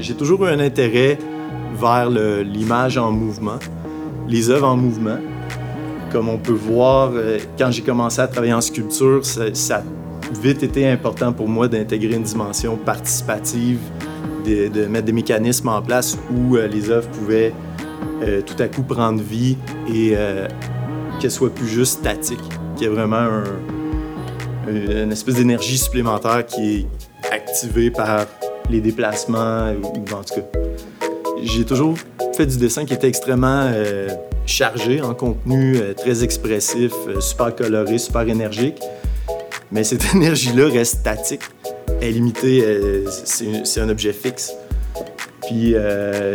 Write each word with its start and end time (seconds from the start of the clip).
J'ai 0.00 0.14
toujours 0.14 0.46
eu 0.46 0.48
un 0.48 0.60
intérêt 0.60 1.18
vers 1.78 2.08
l'image 2.08 2.96
en 2.96 3.12
mouvement, 3.12 3.58
les 4.26 4.48
œuvres 4.48 4.68
en 4.68 4.76
mouvement. 4.76 5.18
Comme 6.10 6.28
on 6.30 6.38
peut 6.38 6.52
voir, 6.52 7.12
euh, 7.14 7.38
quand 7.58 7.70
j'ai 7.70 7.82
commencé 7.82 8.20
à 8.20 8.26
travailler 8.26 8.54
en 8.54 8.62
sculpture, 8.62 9.24
ça, 9.24 9.76
a 9.76 9.82
vite 10.40 10.62
été 10.62 10.88
important 10.88 11.32
pour 11.32 11.48
moi 11.48 11.68
d'intégrer 11.68 12.14
une 12.14 12.22
dimension 12.22 12.76
participative, 12.76 13.78
de, 14.46 14.86
mettre 14.86 15.04
des 15.04 15.12
mécanismes 15.12 15.68
en 15.68 15.82
place 15.82 16.18
où 16.34 16.56
euh, 16.56 16.66
les 16.66 16.90
œuvres 16.90 17.08
pouvaient 17.10 17.52
euh, 18.22 18.40
tout 18.40 18.60
à 18.60 18.68
coup 18.68 18.82
prendre 18.82 19.22
vie 19.22 19.56
et 19.86 20.14
qu'elles 21.20 21.30
soient 21.30 21.54
plus 21.54 21.68
juste 21.68 22.00
statiques, 22.00 22.38
qu'il 22.74 22.86
y 22.86 22.90
ait 22.90 22.94
vraiment 22.94 23.28
une 24.66 25.12
espèce 25.12 25.34
d'énergie 25.34 25.76
supplémentaire 25.76 26.46
qui 26.46 26.78
est 26.78 26.86
activée 27.30 27.90
par 27.90 28.26
les 28.70 28.80
déplacements, 28.80 29.72
ou 29.72 30.14
en 30.14 30.22
tout 30.22 30.34
cas. 30.34 30.58
J'ai 31.42 31.64
toujours 31.64 31.96
fait 32.34 32.46
du 32.46 32.56
dessin 32.56 32.84
qui 32.84 32.94
était 32.94 33.08
extrêmement 33.08 33.70
euh, 33.72 34.08
chargé 34.46 35.00
en 35.00 35.14
contenu, 35.14 35.76
euh, 35.76 35.94
très 35.94 36.22
expressif, 36.22 36.92
euh, 37.08 37.20
super 37.20 37.54
coloré, 37.54 37.98
super 37.98 38.22
énergique. 38.22 38.80
Mais 39.72 39.84
cette 39.84 40.04
énergie-là 40.14 40.68
reste 40.68 41.00
statique. 41.00 41.42
Est 42.00 42.12
limitée, 42.12 42.64
c'est 43.24 43.80
un 43.82 43.88
objet 43.90 44.14
fixe. 44.14 44.54
Puis 45.42 45.74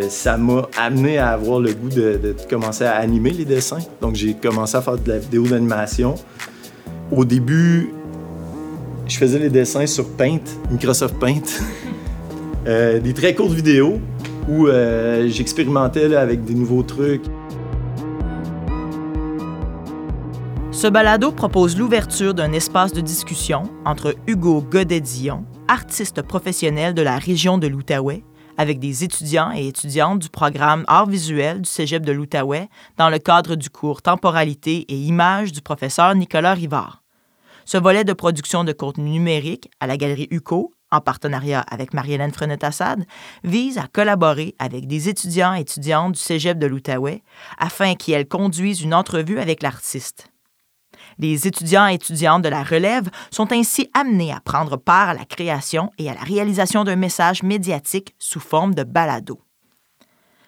ça 0.09 0.37
m'a 0.37 0.69
amené 0.77 1.17
à 1.17 1.29
avoir 1.29 1.59
le 1.59 1.73
goût 1.73 1.89
de, 1.89 2.19
de, 2.21 2.35
commencer 2.47 2.83
à 2.83 2.97
animer 2.97 3.31
les 3.31 3.45
dessins. 3.45 3.79
Donc 3.99 4.13
j'ai 4.13 4.35
commencé 4.35 4.77
à 4.77 4.83
faire 4.83 4.95
de 4.95 5.11
la 5.11 5.17
vidéo 5.17 5.47
d'animation. 5.47 6.13
Au 7.11 7.25
début, 7.25 7.89
je 9.07 9.17
faisais 9.17 9.39
les 9.39 9.49
dessins 9.49 9.87
sur 9.87 10.07
Paint, 10.07 10.37
Microsoft 10.69 11.15
Paint. 11.19 11.41
Euh, 12.67 12.99
des 12.99 13.13
très 13.13 13.35
courtes 13.35 13.53
vidéos 13.53 14.01
où 14.49 14.67
euh, 14.67 15.27
j'expérimentais 15.27 16.15
avec 16.15 16.43
des 16.45 16.55
nouveaux 16.55 16.81
trucs. 16.81 17.23
Ce 20.71 20.87
balado 20.87 21.31
propose 21.31 21.77
l'ouverture 21.77 22.33
d'un 22.33 22.51
espace 22.53 22.91
de 22.91 23.01
discussion 23.01 23.63
entre 23.85 24.15
Hugo 24.27 24.61
Godet-Dillon, 24.61 25.45
artiste 25.67 26.23
professionnel 26.23 26.93
de 26.95 27.03
la 27.03 27.17
région 27.17 27.57
de 27.59 27.67
l'Outaouais, 27.67 28.23
avec 28.57 28.79
des 28.79 29.03
étudiants 29.03 29.51
et 29.55 29.67
étudiantes 29.67 30.19
du 30.19 30.29
programme 30.29 30.85
Art 30.87 31.07
visuel 31.07 31.61
du 31.61 31.69
Cégep 31.69 32.03
de 32.03 32.11
l'Outaouais 32.11 32.67
dans 32.97 33.09
le 33.09 33.19
cadre 33.19 33.55
du 33.55 33.69
cours 33.69 34.01
Temporalité 34.01 34.85
et 34.89 34.95
images 34.95 35.51
du 35.51 35.61
professeur 35.61 36.15
Nicolas 36.15 36.53
Rivard. 36.53 37.03
Ce 37.65 37.77
volet 37.77 38.03
de 38.03 38.13
production 38.13 38.63
de 38.63 38.73
contenu 38.73 39.11
numérique 39.11 39.69
à 39.79 39.87
la 39.87 39.97
Galerie 39.97 40.27
UCO 40.29 40.74
en 40.95 41.01
partenariat 41.01 41.61
avec 41.61 41.93
Marie-Hélène 41.93 42.31
Frenette-Assad, 42.31 43.05
vise 43.43 43.77
à 43.77 43.87
collaborer 43.87 44.55
avec 44.59 44.87
des 44.87 45.09
étudiants 45.09 45.53
et 45.53 45.61
étudiantes 45.61 46.13
du 46.13 46.19
cégep 46.19 46.57
de 46.57 46.67
l'Outaouais 46.67 47.23
afin 47.57 47.95
qu'ils 47.95 48.27
conduisent 48.27 48.81
une 48.81 48.93
entrevue 48.93 49.39
avec 49.39 49.61
l'artiste. 49.61 50.31
Les 51.17 51.47
étudiants 51.47 51.87
et 51.87 51.93
étudiantes 51.93 52.41
de 52.41 52.49
la 52.49 52.63
relève 52.63 53.09
sont 53.31 53.51
ainsi 53.51 53.89
amenés 53.93 54.33
à 54.33 54.41
prendre 54.41 54.77
part 54.77 55.09
à 55.09 55.13
la 55.13 55.25
création 55.25 55.91
et 55.97 56.09
à 56.09 56.13
la 56.13 56.21
réalisation 56.21 56.83
d'un 56.83 56.95
message 56.95 57.43
médiatique 57.43 58.15
sous 58.19 58.39
forme 58.39 58.73
de 58.75 58.83
balado. 58.83 59.39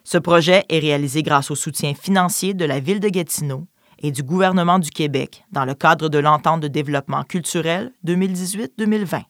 Ce 0.03 0.17
projet 0.17 0.63
est 0.69 0.79
réalisé 0.79 1.21
grâce 1.21 1.51
au 1.51 1.55
soutien 1.55 1.93
financier 1.93 2.53
de 2.53 2.65
la 2.65 2.79
Ville 2.79 2.99
de 2.99 3.09
Gatineau 3.09 3.67
et 3.99 4.11
du 4.11 4.23
gouvernement 4.23 4.79
du 4.79 4.89
Québec 4.89 5.43
dans 5.51 5.65
le 5.65 5.73
cadre 5.73 6.09
de 6.09 6.17
l'entente 6.17 6.61
de 6.61 6.67
développement 6.67 7.23
culturel 7.23 7.91
2018-2020. 8.05 9.23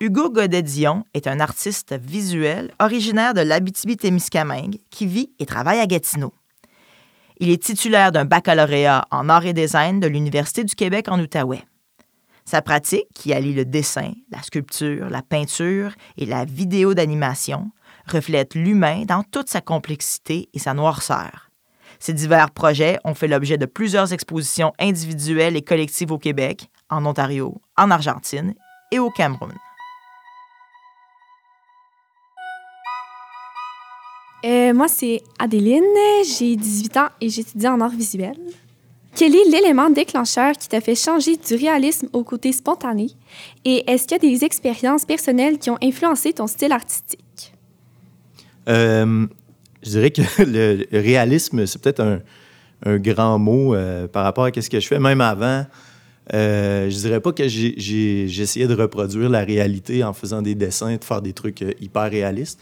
Hugo 0.00 0.30
Godet-Dion 0.30 1.02
est 1.12 1.26
un 1.26 1.40
artiste 1.40 1.92
visuel 1.92 2.70
originaire 2.78 3.34
de 3.34 3.40
l'Abitibi-Témiscamingue 3.40 4.78
qui 4.90 5.06
vit 5.06 5.32
et 5.40 5.46
travaille 5.46 5.80
à 5.80 5.88
Gatineau. 5.88 6.32
Il 7.40 7.50
est 7.50 7.60
titulaire 7.60 8.12
d'un 8.12 8.24
baccalauréat 8.24 9.08
en 9.10 9.28
arts 9.28 9.46
et 9.46 9.52
design 9.52 9.98
de 9.98 10.06
l'Université 10.06 10.62
du 10.62 10.76
Québec 10.76 11.08
en 11.08 11.18
Outaouais. 11.18 11.64
Sa 12.44 12.62
pratique, 12.62 13.08
qui 13.12 13.32
allie 13.32 13.52
le 13.52 13.64
dessin, 13.64 14.12
la 14.30 14.40
sculpture, 14.40 15.10
la 15.10 15.22
peinture 15.22 15.90
et 16.16 16.26
la 16.26 16.44
vidéo 16.44 16.94
d'animation, 16.94 17.72
reflète 18.06 18.54
l'humain 18.54 19.02
dans 19.04 19.24
toute 19.24 19.48
sa 19.48 19.60
complexité 19.60 20.48
et 20.54 20.60
sa 20.60 20.74
noirceur. 20.74 21.50
Ces 21.98 22.12
divers 22.12 22.52
projets 22.52 23.00
ont 23.02 23.14
fait 23.14 23.26
l'objet 23.26 23.58
de 23.58 23.66
plusieurs 23.66 24.12
expositions 24.12 24.72
individuelles 24.78 25.56
et 25.56 25.62
collectives 25.62 26.12
au 26.12 26.18
Québec, 26.18 26.70
en 26.88 27.04
Ontario, 27.04 27.60
en 27.76 27.90
Argentine 27.90 28.54
et 28.92 29.00
au 29.00 29.10
Cameroun. 29.10 29.52
Euh, 34.44 34.72
moi, 34.72 34.88
c'est 34.88 35.22
Adéline, 35.38 35.82
j'ai 36.38 36.56
18 36.56 36.96
ans 36.96 37.08
et 37.20 37.28
j'étudie 37.28 37.66
en 37.66 37.80
art 37.80 37.90
visuel. 37.90 38.36
Quel 39.16 39.34
est 39.34 39.50
l'élément 39.50 39.90
déclencheur 39.90 40.52
qui 40.52 40.68
t'a 40.68 40.80
fait 40.80 40.94
changer 40.94 41.36
du 41.36 41.54
réalisme 41.54 42.08
au 42.12 42.22
côté 42.22 42.52
spontané? 42.52 43.08
Et 43.64 43.82
est-ce 43.90 44.06
qu'il 44.06 44.12
y 44.12 44.26
a 44.26 44.30
des 44.30 44.44
expériences 44.44 45.04
personnelles 45.04 45.58
qui 45.58 45.70
ont 45.70 45.78
influencé 45.82 46.32
ton 46.32 46.46
style 46.46 46.70
artistique? 46.70 47.52
Euh, 48.68 49.26
je 49.82 49.90
dirais 49.90 50.10
que 50.12 50.22
le 50.38 50.86
réalisme, 50.92 51.66
c'est 51.66 51.82
peut-être 51.82 52.00
un, 52.00 52.20
un, 52.86 52.98
grand 52.98 53.40
mot 53.40 53.74
euh, 53.74 54.06
par 54.06 54.22
rapport 54.22 54.44
à 54.44 54.52
ce 54.52 54.70
que 54.70 54.78
je 54.78 54.86
fais. 54.86 55.00
Même 55.00 55.20
avant, 55.20 55.66
euh, 56.34 56.90
je 56.90 56.96
dirais 56.96 57.20
pas 57.20 57.32
que 57.32 57.48
j'essayais 57.48 58.66
de 58.66 58.74
reproduire 58.74 59.30
la 59.30 59.42
réalité 59.42 60.04
en 60.04 60.12
faisant 60.12 60.42
des 60.42 60.54
dessins, 60.54 60.94
de 60.96 61.04
faire 61.04 61.22
des 61.22 61.32
trucs 61.32 61.64
hyper 61.80 62.10
réalistes. 62.10 62.60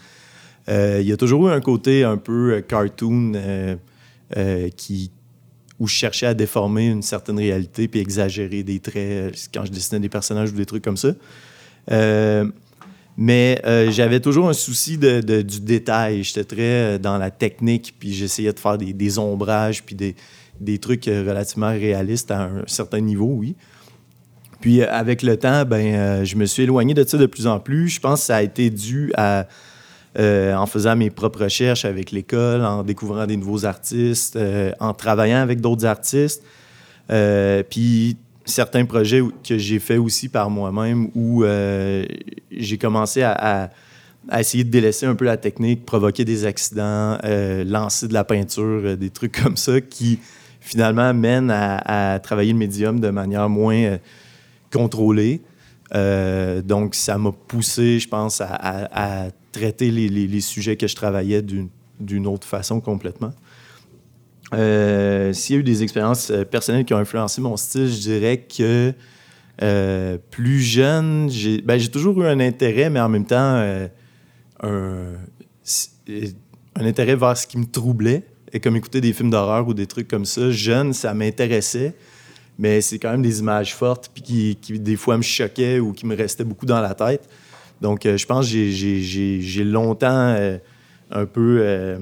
Euh, 0.69 0.99
il 1.01 1.07
y 1.07 1.11
a 1.11 1.17
toujours 1.17 1.47
eu 1.47 1.51
un 1.51 1.61
côté 1.61 2.03
un 2.03 2.17
peu 2.17 2.55
euh, 2.55 2.61
cartoon 2.61 3.33
euh, 3.35 4.69
qui, 4.75 5.11
où 5.79 5.87
je 5.87 5.93
cherchais 5.93 6.25
à 6.25 6.33
déformer 6.33 6.87
une 6.87 7.01
certaine 7.01 7.37
réalité 7.37 7.87
puis 7.87 8.01
exagérer 8.01 8.63
des 8.63 8.79
traits 8.79 9.49
quand 9.53 9.65
je 9.65 9.71
dessinais 9.71 10.01
des 10.01 10.09
personnages 10.09 10.51
ou 10.51 10.55
des 10.55 10.65
trucs 10.65 10.83
comme 10.83 10.97
ça. 10.97 11.13
mais 13.17 13.61
j'avais 13.91 14.19
toujours 14.19 14.49
un 14.49 14.53
souci 14.53 14.97
de, 14.97 15.21
du 15.41 15.61
détail. 15.61 16.23
J'étais 16.23 16.43
très 16.43 16.99
dans 16.99 17.17
la 17.17 17.31
technique, 17.31 17.95
puis 17.97 18.13
j'essayais 18.13 18.51
de 18.51 18.59
faire 18.59 18.77
des, 18.77 19.19
ombrages, 19.19 19.83
puis 19.83 19.95
des, 19.95 20.15
des, 20.59 20.77
trucs 20.79 21.05
relativement 21.05 21.69
réalistes 21.69 22.31
à 22.31 22.43
un 22.43 22.63
certain 22.67 22.99
niveau, 22.99 23.33
oui. 23.37 23.55
Puis 24.59 24.83
avec 24.83 25.21
le 25.21 25.37
temps, 25.37 25.63
ben, 25.63 26.25
je 26.25 26.35
me 26.35 26.45
suis 26.45 26.63
éloigné 26.63 26.93
de 26.93 27.03
ça 27.05 27.17
de 27.17 27.27
plus 27.27 27.47
en 27.47 27.59
plus. 27.59 27.87
Je 27.87 27.99
pense 27.99 28.21
que 28.21 28.25
ça 28.25 28.37
a 28.37 28.41
été 28.41 28.71
dû 28.71 29.13
à 29.15 29.47
euh, 30.17 30.55
en 30.55 30.65
faisant 30.65 30.95
mes 30.95 31.09
propres 31.09 31.43
recherches 31.43 31.85
avec 31.85 32.11
l'école, 32.11 32.63
en 32.63 32.83
découvrant 32.83 33.27
des 33.27 33.37
nouveaux 33.37 33.65
artistes, 33.65 34.35
euh, 34.35 34.71
en 34.79 34.93
travaillant 34.93 35.37
avec 35.37 35.61
d'autres 35.61 35.85
artistes. 35.85 36.43
Euh, 37.11 37.61
puis 37.61 38.17
certains 38.43 38.85
projets 38.85 39.21
que 39.47 39.57
j'ai 39.57 39.79
fait 39.79 39.97
aussi 39.97 40.29
par 40.29 40.49
moi-même 40.49 41.09
où 41.13 41.43
j'ai 41.43 42.77
commencé 42.77 43.21
à, 43.21 43.69
essayer 44.39 44.63
de 44.63 44.69
délaisser 44.69 45.05
un 45.05 45.15
peu 45.15 45.25
la 45.25 45.37
technique, 45.37 45.85
provoquer 45.85 46.25
des 46.25 46.45
accidents, 46.45 47.17
lancer 47.65 48.07
de 48.07 48.13
la 48.13 48.23
peinture, 48.23 48.97
des 48.97 49.09
trucs 49.09 49.41
comme 49.43 49.57
ça 49.57 49.81
qui 49.81 50.19
finalement 50.61 51.13
mènent 51.13 51.51
à, 51.51 52.19
travailler 52.23 52.53
le 52.53 52.57
médium 52.57 53.01
de 53.01 53.09
manière 53.09 53.49
moins 53.49 53.97
contrôlée. 54.71 55.41
Donc, 55.93 56.95
ça 56.95 57.17
m'a 57.17 57.31
poussé, 57.31 57.99
je 57.99 58.07
pense, 58.07 58.41
à 58.41 59.29
traiter 59.51 59.91
les, 59.91 60.41
sujets 60.41 60.75
que 60.77 60.87
je 60.87 60.95
travaillais 60.95 61.41
d'une 61.41 62.27
autre 62.27 62.47
façon 62.47 62.79
complètement. 62.79 63.33
Euh, 64.53 65.33
s'il 65.33 65.55
y 65.55 65.57
a 65.57 65.59
eu 65.59 65.63
des 65.63 65.83
expériences 65.83 66.31
euh, 66.31 66.45
personnelles 66.45 66.85
qui 66.85 66.93
ont 66.93 66.97
influencé 66.97 67.41
mon 67.41 67.57
style, 67.57 67.89
je 67.89 67.99
dirais 67.99 68.37
que 68.37 68.93
euh, 69.61 70.17
plus 70.31 70.61
jeune, 70.61 71.29
ben, 71.65 71.77
j'ai 71.77 71.89
toujours 71.89 72.21
eu 72.21 72.27
un 72.27 72.39
intérêt, 72.39 72.89
mais 72.89 73.01
en 73.01 73.09
même 73.09 73.25
temps, 73.25 73.85
un, 74.63 75.15
intérêt 76.75 77.15
vers 77.15 77.35
ce 77.35 77.47
qui 77.47 77.57
me 77.57 77.65
troublait, 77.65 78.23
et 78.53 78.61
comme 78.61 78.77
écouter 78.77 79.01
des 79.01 79.11
films 79.11 79.31
d'horreur 79.31 79.67
ou 79.67 79.73
des 79.73 79.87
trucs 79.87 80.07
comme 80.07 80.25
ça. 80.25 80.49
Jeune, 80.51 80.93
ça 80.93 81.13
m'intéressait, 81.13 81.93
mais 82.57 82.81
c'est 82.81 82.99
quand 82.99 83.11
même 83.11 83.21
des 83.21 83.39
images 83.39 83.75
fortes, 83.75 84.09
puis 84.13 84.23
qui, 84.23 84.55
qui, 84.61 84.79
des 84.79 84.95
fois 84.95 85.17
me 85.17 85.21
choquaient 85.21 85.79
ou 85.79 85.93
qui 85.93 86.05
me 86.05 86.15
restaient 86.15 86.43
beaucoup 86.43 86.65
dans 86.65 86.81
la 86.81 86.93
tête. 86.93 87.27
Donc, 87.81 88.05
euh, 88.05 88.17
je 88.17 88.25
pense 88.25 88.51
que 88.51 88.69
j'ai 88.71 89.63
longtemps 89.63 90.35
euh, 90.35 90.57
un 91.11 91.25
peu 91.25 91.59
euh, 91.61 91.99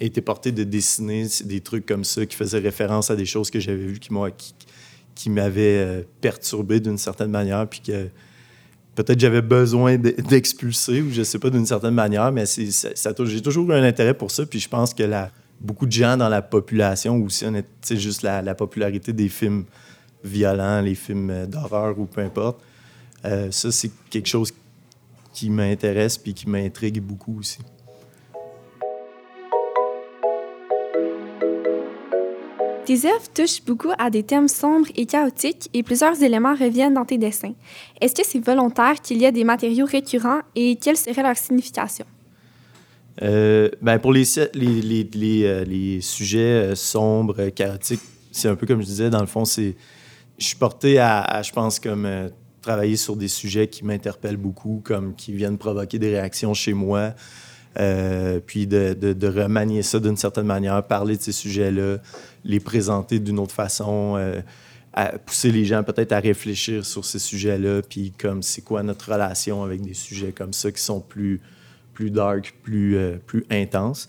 été 0.00 0.20
porté 0.20 0.52
de 0.52 0.64
dessiner 0.64 1.26
des 1.44 1.60
trucs 1.60 1.84
comme 1.84 2.04
ça 2.04 2.24
qui 2.24 2.36
faisaient 2.36 2.58
référence 2.58 3.10
à 3.10 3.16
des 3.16 3.26
choses 3.26 3.50
que 3.50 3.60
j'avais 3.60 3.86
vues 3.86 3.98
qui 3.98 4.10
qui, 5.14 5.30
m'avaient 5.30 6.06
perturbé 6.20 6.78
d'une 6.78 6.96
certaine 6.96 7.30
manière, 7.30 7.68
puis 7.68 7.80
que 7.80 8.06
peut-être 8.94 9.18
j'avais 9.18 9.42
besoin 9.42 9.96
d'expulser, 9.96 11.02
ou 11.02 11.10
je 11.10 11.24
sais 11.24 11.40
pas, 11.40 11.50
d'une 11.50 11.66
certaine 11.66 11.94
manière, 11.94 12.30
mais 12.30 12.46
ça, 12.46 13.12
j'ai 13.24 13.42
toujours 13.42 13.68
eu 13.68 13.74
un 13.74 13.82
intérêt 13.82 14.14
pour 14.14 14.30
ça, 14.30 14.46
puis 14.46 14.60
je 14.60 14.68
pense 14.68 14.94
que 14.94 15.02
la, 15.02 15.32
beaucoup 15.60 15.86
de 15.86 15.92
gens 15.92 16.16
dans 16.16 16.28
la 16.28 16.42
population 16.42 17.16
aussi, 17.22 17.44
c'est 17.82 17.96
juste 17.96 18.22
la, 18.22 18.54
popularité 18.54 19.12
des 19.12 19.28
films 19.28 19.64
violents, 20.24 20.80
les 20.80 20.94
films 20.94 21.46
d'horreur 21.46 21.98
ou 21.98 22.06
peu 22.06 22.20
importe, 22.20 22.60
ça, 23.22 23.72
c'est 23.72 23.90
quelque 24.10 24.28
chose 24.28 24.52
qui 25.32 25.50
m'intéresse 25.50 26.18
puis 26.18 26.34
qui 26.34 26.48
m'intrigue 26.48 27.00
beaucoup 27.00 27.38
aussi. 27.38 27.58
Tes 32.88 33.04
œuvres 33.04 33.28
touchent 33.34 33.62
beaucoup 33.66 33.90
à 33.98 34.08
des 34.08 34.22
thèmes 34.22 34.48
sombres 34.48 34.88
et 34.96 35.04
chaotiques 35.04 35.68
et 35.74 35.82
plusieurs 35.82 36.22
éléments 36.22 36.54
reviennent 36.54 36.94
dans 36.94 37.04
tes 37.04 37.18
dessins. 37.18 37.52
Est-ce 38.00 38.14
que 38.14 38.26
c'est 38.26 38.42
volontaire 38.42 39.02
qu'il 39.02 39.18
y 39.18 39.26
ait 39.26 39.30
des 39.30 39.44
matériaux 39.44 39.84
récurrents 39.84 40.40
et 40.56 40.76
quelle 40.76 40.96
serait 40.96 41.22
leur 41.22 41.36
signification? 41.36 42.06
Euh, 43.20 43.68
ben 43.82 43.98
pour 43.98 44.14
les, 44.14 44.24
les, 44.54 44.80
les, 44.80 45.04
les, 45.12 45.44
euh, 45.44 45.64
les 45.64 46.00
sujets 46.00 46.38
euh, 46.38 46.74
sombres, 46.74 47.50
chaotiques, 47.50 48.00
c'est 48.32 48.48
un 48.48 48.56
peu 48.56 48.66
comme 48.66 48.80
je 48.80 48.86
disais, 48.86 49.10
dans 49.10 49.20
le 49.20 49.26
fond, 49.26 49.44
c'est 49.44 49.76
je 50.38 50.46
suis 50.46 50.56
porté 50.56 50.98
à, 50.98 51.42
je 51.42 51.52
pense, 51.52 51.80
comme 51.80 52.08
travailler 52.62 52.96
sur 52.96 53.16
des 53.16 53.28
sujets 53.28 53.68
qui 53.68 53.84
m'interpellent 53.84 54.36
beaucoup, 54.36 54.80
comme 54.84 55.14
qui 55.14 55.32
viennent 55.32 55.58
provoquer 55.58 55.98
des 55.98 56.10
réactions 56.10 56.54
chez 56.54 56.72
moi, 56.74 57.14
puis 58.46 58.66
de, 58.66 59.26
remanier 59.26 59.82
ça 59.82 60.00
d'une 60.00 60.16
certaine 60.16 60.46
manière, 60.46 60.82
parler 60.86 61.16
de 61.16 61.22
ces 61.22 61.32
sujets-là, 61.32 61.98
les 62.44 62.60
présenter 62.60 63.18
d'une 63.18 63.38
autre 63.38 63.54
façon, 63.54 64.16
à 64.92 65.18
pousser 65.18 65.50
les 65.50 65.64
gens 65.64 65.82
peut-être 65.82 66.12
à 66.12 66.20
réfléchir 66.20 66.86
sur 66.86 67.04
ces 67.04 67.18
sujets-là, 67.18 67.82
puis 67.82 68.12
comme 68.12 68.42
c'est 68.42 68.62
quoi 68.62 68.82
notre 68.82 69.12
relation 69.12 69.62
avec 69.62 69.80
des 69.80 69.94
sujets 69.94 70.32
comme 70.32 70.52
ça 70.52 70.70
qui 70.70 70.82
sont 70.82 71.00
plus 71.00 71.40
plus 71.98 72.12
dark, 72.12 72.54
plus, 72.62 72.96
euh, 72.96 73.16
plus 73.26 73.44
intense. 73.50 74.08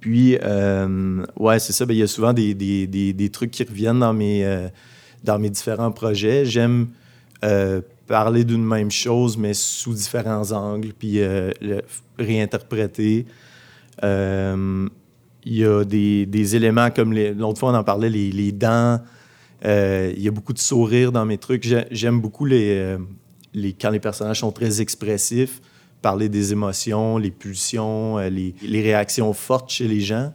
Euh, 0.00 0.06
puis, 0.10 0.38
euh, 0.42 1.24
ouais, 1.36 1.58
c'est 1.58 1.72
ça. 1.72 1.86
Ben, 1.86 1.94
il 1.94 2.00
y 2.00 2.02
a 2.02 2.06
souvent 2.06 2.32
des, 2.32 2.54
des, 2.54 2.86
des, 2.86 3.28
trucs 3.30 3.50
qui 3.50 3.62
reviennent 3.64 4.00
dans 4.00 4.12
mes, 4.12 4.68
dans 5.24 5.38
mes 5.38 5.50
différents 5.50 5.92
projets. 5.92 6.44
J'aime 6.44 6.88
parler 8.06 8.44
d'une 8.44 8.64
même 8.64 8.90
chose, 8.90 9.36
mais 9.36 9.54
sous 9.54 9.94
différents 9.94 10.50
angles, 10.52 10.92
puis 10.98 11.18
le 11.18 11.82
réinterpréter. 12.18 13.26
Il 14.02 15.56
y 15.56 15.64
a 15.64 15.84
des, 15.84 16.26
des, 16.26 16.56
éléments 16.56 16.90
comme 16.90 17.14
l'autre 17.14 17.58
fois, 17.58 17.72
on 17.72 17.74
en 17.74 17.84
parlait, 17.84 18.10
les, 18.10 18.30
les 18.30 18.52
dents. 18.52 19.00
Il 19.64 20.20
y 20.20 20.28
a 20.28 20.30
beaucoup 20.30 20.52
de 20.52 20.58
sourires 20.58 21.12
dans 21.12 21.24
mes 21.24 21.38
trucs. 21.38 21.66
J'aime 21.90 22.20
beaucoup 22.20 22.46
les, 22.46 22.96
les, 23.54 23.72
quand 23.72 23.90
les 23.90 24.00
personnages 24.00 24.40
sont 24.40 24.52
très 24.52 24.80
expressifs 24.80 25.60
parler 26.00 26.28
des 26.28 26.52
émotions, 26.52 27.18
les 27.18 27.30
pulsions, 27.30 28.18
euh, 28.18 28.28
les, 28.28 28.54
les 28.62 28.82
réactions 28.82 29.32
fortes 29.32 29.70
chez 29.70 29.88
les 29.88 30.00
gens. 30.00 30.32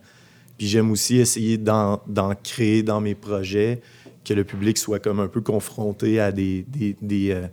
Puis 0.58 0.68
j'aime 0.68 0.92
aussi 0.92 1.18
essayer 1.18 1.58
d'en 1.58 2.00
créer 2.44 2.82
dans 2.82 3.02
mes 3.02 3.16
projets, 3.16 3.82
que 4.24 4.34
le 4.34 4.44
public 4.44 4.78
soit 4.78 5.00
comme 5.00 5.20
un 5.20 5.28
peu 5.28 5.42
confronté 5.42 6.20
à 6.20 6.32
des, 6.32 6.66
des, 6.68 6.96
des, 7.02 7.32
euh, 7.32 7.48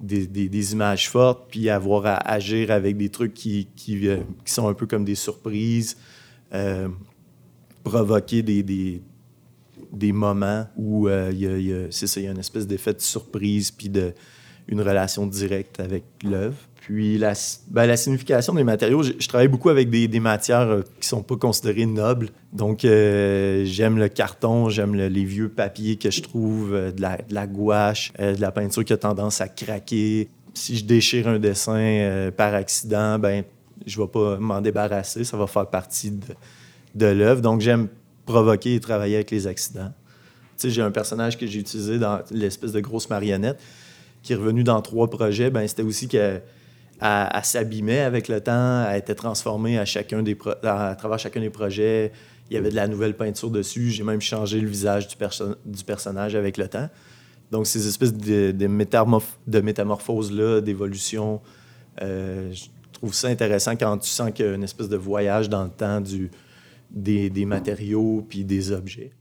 des, 0.00 0.26
des 0.26 0.72
images 0.72 1.08
fortes, 1.08 1.46
puis 1.50 1.70
avoir 1.70 2.04
à 2.06 2.16
agir 2.16 2.70
avec 2.70 2.96
des 2.96 3.08
trucs 3.08 3.32
qui, 3.32 3.68
qui, 3.74 4.06
euh, 4.06 4.18
qui 4.44 4.52
sont 4.52 4.68
un 4.68 4.74
peu 4.74 4.86
comme 4.86 5.04
des 5.04 5.14
surprises, 5.14 5.96
provoquer 7.84 8.42
des, 8.42 8.62
des, 9.92 10.12
moments 10.12 10.66
où 10.76 11.08
il 11.08 11.38
y 11.38 11.46
a, 11.46 11.56
y 11.56 11.72
a 11.72 12.30
une 12.30 12.38
espèce 12.38 12.66
d'effet 12.66 12.92
de 12.92 13.00
surprise, 13.00 13.70
puis 13.70 13.88
de, 13.88 14.12
une 14.70 14.80
relation 14.80 15.26
directe 15.26 15.80
avec 15.80 16.04
l'œuvre. 16.24 16.56
Puis 16.90 17.18
la, 17.18 17.34
ben, 17.68 17.86
la, 17.86 17.96
signification 17.96 18.52
des 18.52 18.64
matériaux, 18.64 19.04
je, 19.04 19.28
travaille 19.28 19.46
beaucoup 19.46 19.68
avec 19.68 19.90
des, 19.90 20.08
des 20.08 20.18
matières 20.18 20.68
euh, 20.68 20.82
qui 21.00 21.06
sont 21.06 21.22
pas 21.22 21.36
considérées 21.36 21.86
nobles. 21.86 22.30
Donc, 22.52 22.84
euh, 22.84 23.64
j'aime 23.64 23.96
le 23.96 24.08
carton, 24.08 24.68
j'aime 24.70 24.96
les 24.96 25.24
vieux 25.24 25.48
papiers 25.48 25.94
que 25.94 26.10
je 26.10 26.20
trouve, 26.20 26.74
euh, 26.74 26.90
de, 26.90 27.00
la, 27.00 27.46
gouache, 27.46 28.12
de 28.18 28.40
la 28.40 28.50
peinture 28.50 28.84
qui 28.84 28.92
a 28.92 28.96
tendance 28.96 29.40
à 29.40 29.46
craquer. 29.46 30.30
Si 30.52 30.78
je 30.78 30.84
déchire 30.84 31.28
un 31.28 31.38
dessin 31.38 32.30
par 32.36 32.54
accident, 32.54 33.20
ben 33.20 33.44
je 33.86 34.00
vais 34.00 34.08
pas 34.08 34.38
m'en 34.38 34.60
débarrasser, 34.60 35.22
ça 35.22 35.36
va 35.36 35.46
faire 35.46 35.66
partie 35.68 36.10
de, 36.10 36.34
de 36.96 37.06
l'œuvre. 37.06 37.40
Donc, 37.40 37.60
j'aime 37.60 37.86
provoquer 38.26 38.74
et 38.74 38.80
travailler 38.80 39.14
avec 39.14 39.30
les 39.30 39.46
accidents. 39.46 39.92
Tu 40.58 40.62
sais, 40.62 40.70
j'ai 40.70 40.82
un 40.82 40.90
personnage 40.90 41.38
que 41.38 41.46
j'ai 41.46 41.60
utilisé 41.60 42.00
dans 42.00 42.20
l'espèce 42.32 42.72
de 42.72 42.80
grosse 42.80 43.08
marionnette 43.08 43.60
qui 44.24 44.32
est 44.32 44.36
revenu 44.36 44.64
dans 44.64 44.82
trois 44.82 45.08
projets. 45.08 45.50
Ben, 45.50 45.68
c'était 45.68 45.84
aussi 45.84 46.08
que 46.08 46.40
à, 47.00 47.42
s'abîmer 47.42 48.00
avec 48.00 48.28
le 48.28 48.40
temps, 48.40 48.84
à 48.84 48.92
être 48.96 49.14
transformé 49.14 49.78
à, 49.78 49.84
chacun 49.84 50.22
des 50.22 50.36
à, 50.62 50.94
travers 50.96 51.18
chacun 51.18 51.40
des 51.40 51.50
projets. 51.50 52.12
Il 52.50 52.54
y 52.54 52.56
avait 52.56 52.70
de 52.70 52.76
la 52.76 52.88
nouvelle 52.88 53.16
peinture 53.16 53.50
dessus. 53.50 53.90
J'ai 53.90 54.02
même 54.02 54.20
changé 54.20 54.60
le 54.60 54.68
visage 54.68 55.08
du, 55.08 55.16
du, 55.64 55.84
personnage 55.84 56.34
avec 56.34 56.56
le 56.56 56.68
temps. 56.68 56.88
Donc, 57.50 57.66
ces 57.66 57.86
espèces 57.86 58.12
de, 58.12 58.50
de, 58.52 58.66
de 59.46 59.60
métamorphoses-là, 59.60 60.60
d'évolution, 60.60 61.40
euh, 62.02 62.52
je 62.52 62.66
trouve 62.92 63.14
ça 63.14 63.28
intéressant 63.28 63.72
quand 63.72 63.98
tu 63.98 64.08
sens 64.08 64.30
qu'il 64.32 64.46
y 64.46 64.48
a 64.48 64.54
une 64.54 64.64
espèce 64.64 64.88
de 64.88 64.96
voyage 64.96 65.48
dans 65.48 65.64
le 65.64 65.70
temps 65.70 66.00
du, 66.00 66.30
des, 66.90 67.30
des 67.30 67.44
matériaux 67.44 68.24
puis 68.28 68.44
des 68.44 68.72
objets. 68.72 69.12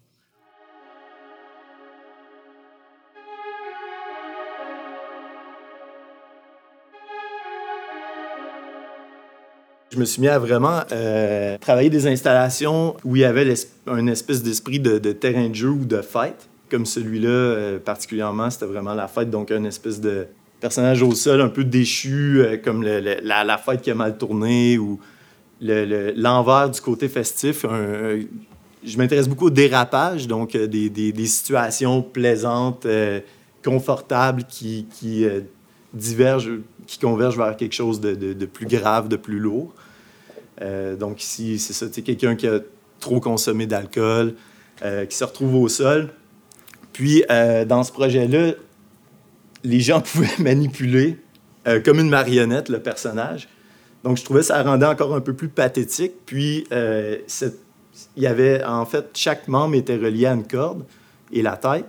Je 9.91 9.97
me 9.97 10.05
suis 10.05 10.21
mis 10.21 10.27
à 10.27 10.37
vraiment 10.37 10.81
euh, 10.91 11.57
travailler 11.57 11.89
des 11.89 12.05
installations 12.05 12.95
où 13.03 13.15
il 13.15 13.23
y 13.23 13.25
avait 13.25 13.51
un 13.87 14.05
espèce 14.05 14.43
d'esprit 14.43 14.79
de, 14.79 14.99
terrain 15.13 15.49
de 15.49 15.55
jeu 15.55 15.69
ou 15.69 15.85
de 15.85 16.01
fête. 16.01 16.47
Comme 16.69 16.85
celui-là, 16.85 17.29
euh, 17.29 17.79
particulièrement, 17.79 18.51
c'était 18.51 18.67
vraiment 18.67 18.93
la 18.93 19.07
fête. 19.07 19.31
Donc, 19.31 19.49
un 19.49 19.63
espèce 19.63 19.99
de 19.99 20.27
personnage 20.59 21.01
au 21.01 21.15
sol 21.15 21.41
un 21.41 21.49
peu 21.49 21.63
déchu, 21.63 22.39
euh, 22.39 22.57
comme 22.57 22.83
la, 22.83 23.57
fête 23.57 23.81
qui 23.81 23.89
a 23.89 23.95
mal 23.95 24.15
tourné 24.17 24.77
ou 24.77 24.99
l'envers 25.59 26.69
du 26.69 26.79
côté 26.81 27.09
festif. 27.09 27.65
je 27.65 28.97
m'intéresse 28.97 29.27
beaucoup 29.27 29.47
au 29.47 29.49
dérapage, 29.49 30.27
donc 30.27 30.55
des, 30.55 31.25
situations 31.25 32.03
plaisantes, 32.03 32.85
confortables 33.63 34.43
qui, 34.47 34.85
qui 34.91 35.25
divergent 35.93 36.59
qui 36.89 36.97
convergent 36.97 37.37
vers 37.37 37.55
quelque 37.55 37.75
chose 37.75 38.01
de, 38.01 38.45
plus 38.47 38.65
grave, 38.65 39.09
de 39.09 39.15
plus 39.15 39.37
lourd. 39.37 39.71
Euh, 40.59 40.95
donc 40.95 41.21
ici, 41.21 41.59
c'est 41.59 41.73
ça, 41.73 41.87
tu 41.87 42.01
quelqu'un 42.01 42.35
qui 42.35 42.47
a 42.47 42.61
trop 42.99 43.19
consommé 43.19 43.67
d'alcool, 43.67 44.33
euh, 44.83 45.05
qui 45.05 45.15
se 45.15 45.23
retrouve 45.23 45.53
au 45.53 45.67
sol. 45.67 46.09
Puis, 46.91 47.23
euh, 47.29 47.63
dans 47.63 47.83
ce 47.83 47.91
projet-là, 47.91 48.53
les 49.63 49.79
gens 49.81 50.01
pouvaient 50.13 50.39
manipuler 50.39 51.17
comme 51.85 51.99
une 51.99 52.09
marionnette 52.09 52.69
le 52.69 52.79
personnage. 52.79 53.47
Donc, 54.03 54.17
je 54.17 54.23
trouvais 54.23 54.39
que 54.39 54.47
ça 54.47 54.63
rendait 54.63 54.87
encore 54.87 55.13
un 55.13 55.21
peu 55.21 55.33
plus 55.33 55.49
pathétique. 55.49 56.13
Puis, 56.25 56.65
il 56.71 58.23
y 58.23 58.25
avait, 58.25 58.63
en 58.63 58.87
fait, 58.87 59.11
chaque 59.13 59.47
membre 59.47 59.75
était 59.75 59.97
relié 59.97 60.25
à 60.25 60.33
une 60.33 60.47
corde 60.47 60.85
et 61.31 61.43
la 61.43 61.55
tête. 61.55 61.85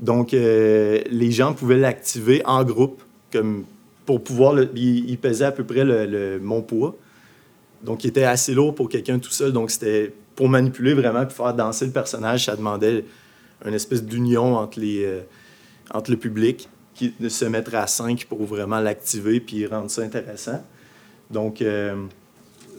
Donc, 0.00 0.32
les 0.32 1.30
gens 1.30 1.52
pouvaient 1.52 1.76
l'activer 1.76 2.40
en 2.46 2.64
groupe, 2.64 3.02
comme 3.30 3.64
pour 4.06 4.22
pouvoir. 4.22 4.54
Le, 4.54 4.70
il, 4.76 5.18
pesait 5.18 5.46
à 5.46 5.52
peu 5.52 5.64
près 5.64 5.84
le, 5.84 6.38
mon 6.42 6.62
poids. 6.62 6.96
Donc, 7.82 8.04
il 8.04 8.08
était 8.08 8.24
assez 8.24 8.54
lourd 8.54 8.74
pour 8.74 8.88
quelqu'un 8.88 9.18
tout 9.18 9.30
seul. 9.30 9.52
Donc, 9.52 9.70
c'était 9.70 10.12
pour 10.36 10.48
manipuler 10.48 10.94
vraiment 10.94 11.24
puis 11.26 11.36
faire 11.36 11.54
danser 11.54 11.86
le 11.86 11.92
personnage, 11.92 12.46
ça 12.46 12.56
demandait 12.56 13.04
une 13.64 13.74
espèce 13.74 14.02
d'union 14.02 14.56
entre, 14.56 14.80
euh, 14.82 15.20
entre 15.92 16.10
le 16.10 16.16
public, 16.16 16.68
qui, 16.94 17.12
de 17.18 17.28
se 17.28 17.44
mettre 17.44 17.74
à 17.74 17.86
cinq 17.86 18.26
pour 18.26 18.42
vraiment 18.44 18.80
l'activer 18.80 19.40
puis 19.40 19.66
rendre 19.66 19.90
ça 19.90 20.02
intéressant. 20.02 20.62
Donc, 21.30 21.62
euh, 21.62 21.94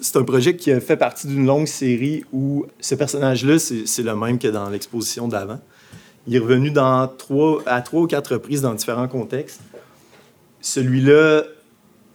c'est 0.01 0.17
un 0.17 0.23
projet 0.23 0.55
qui 0.55 0.71
a 0.71 0.79
fait 0.79 0.97
partie 0.97 1.27
d'une 1.27 1.45
longue 1.45 1.67
série 1.67 2.23
où 2.31 2.65
ce 2.79 2.95
personnage-là, 2.95 3.59
c'est 3.59 4.03
le 4.03 4.15
même 4.15 4.39
que 4.39 4.47
dans 4.47 4.69
l'exposition 4.69 5.27
d'avant. 5.27 5.59
Il 6.27 6.35
est 6.35 6.39
revenu 6.39 6.71
dans 6.71 7.07
trois, 7.07 7.61
à 7.65 7.81
trois 7.81 8.01
ou 8.01 8.07
quatre 8.07 8.33
reprises 8.33 8.61
dans 8.61 8.73
différents 8.73 9.07
contextes. 9.07 9.61
Celui-là, 10.65 11.43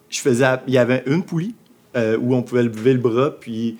je 0.08 0.18
faisais, 0.18 0.44
il 0.66 0.74
y 0.74 0.78
avait 0.78 1.04
une 1.06 1.22
poulie 1.22 1.54
euh, 1.94 2.18
où 2.18 2.34
on 2.34 2.42
pouvait 2.42 2.64
lever 2.64 2.94
le 2.94 2.98
bras, 2.98 3.30
puis 3.30 3.78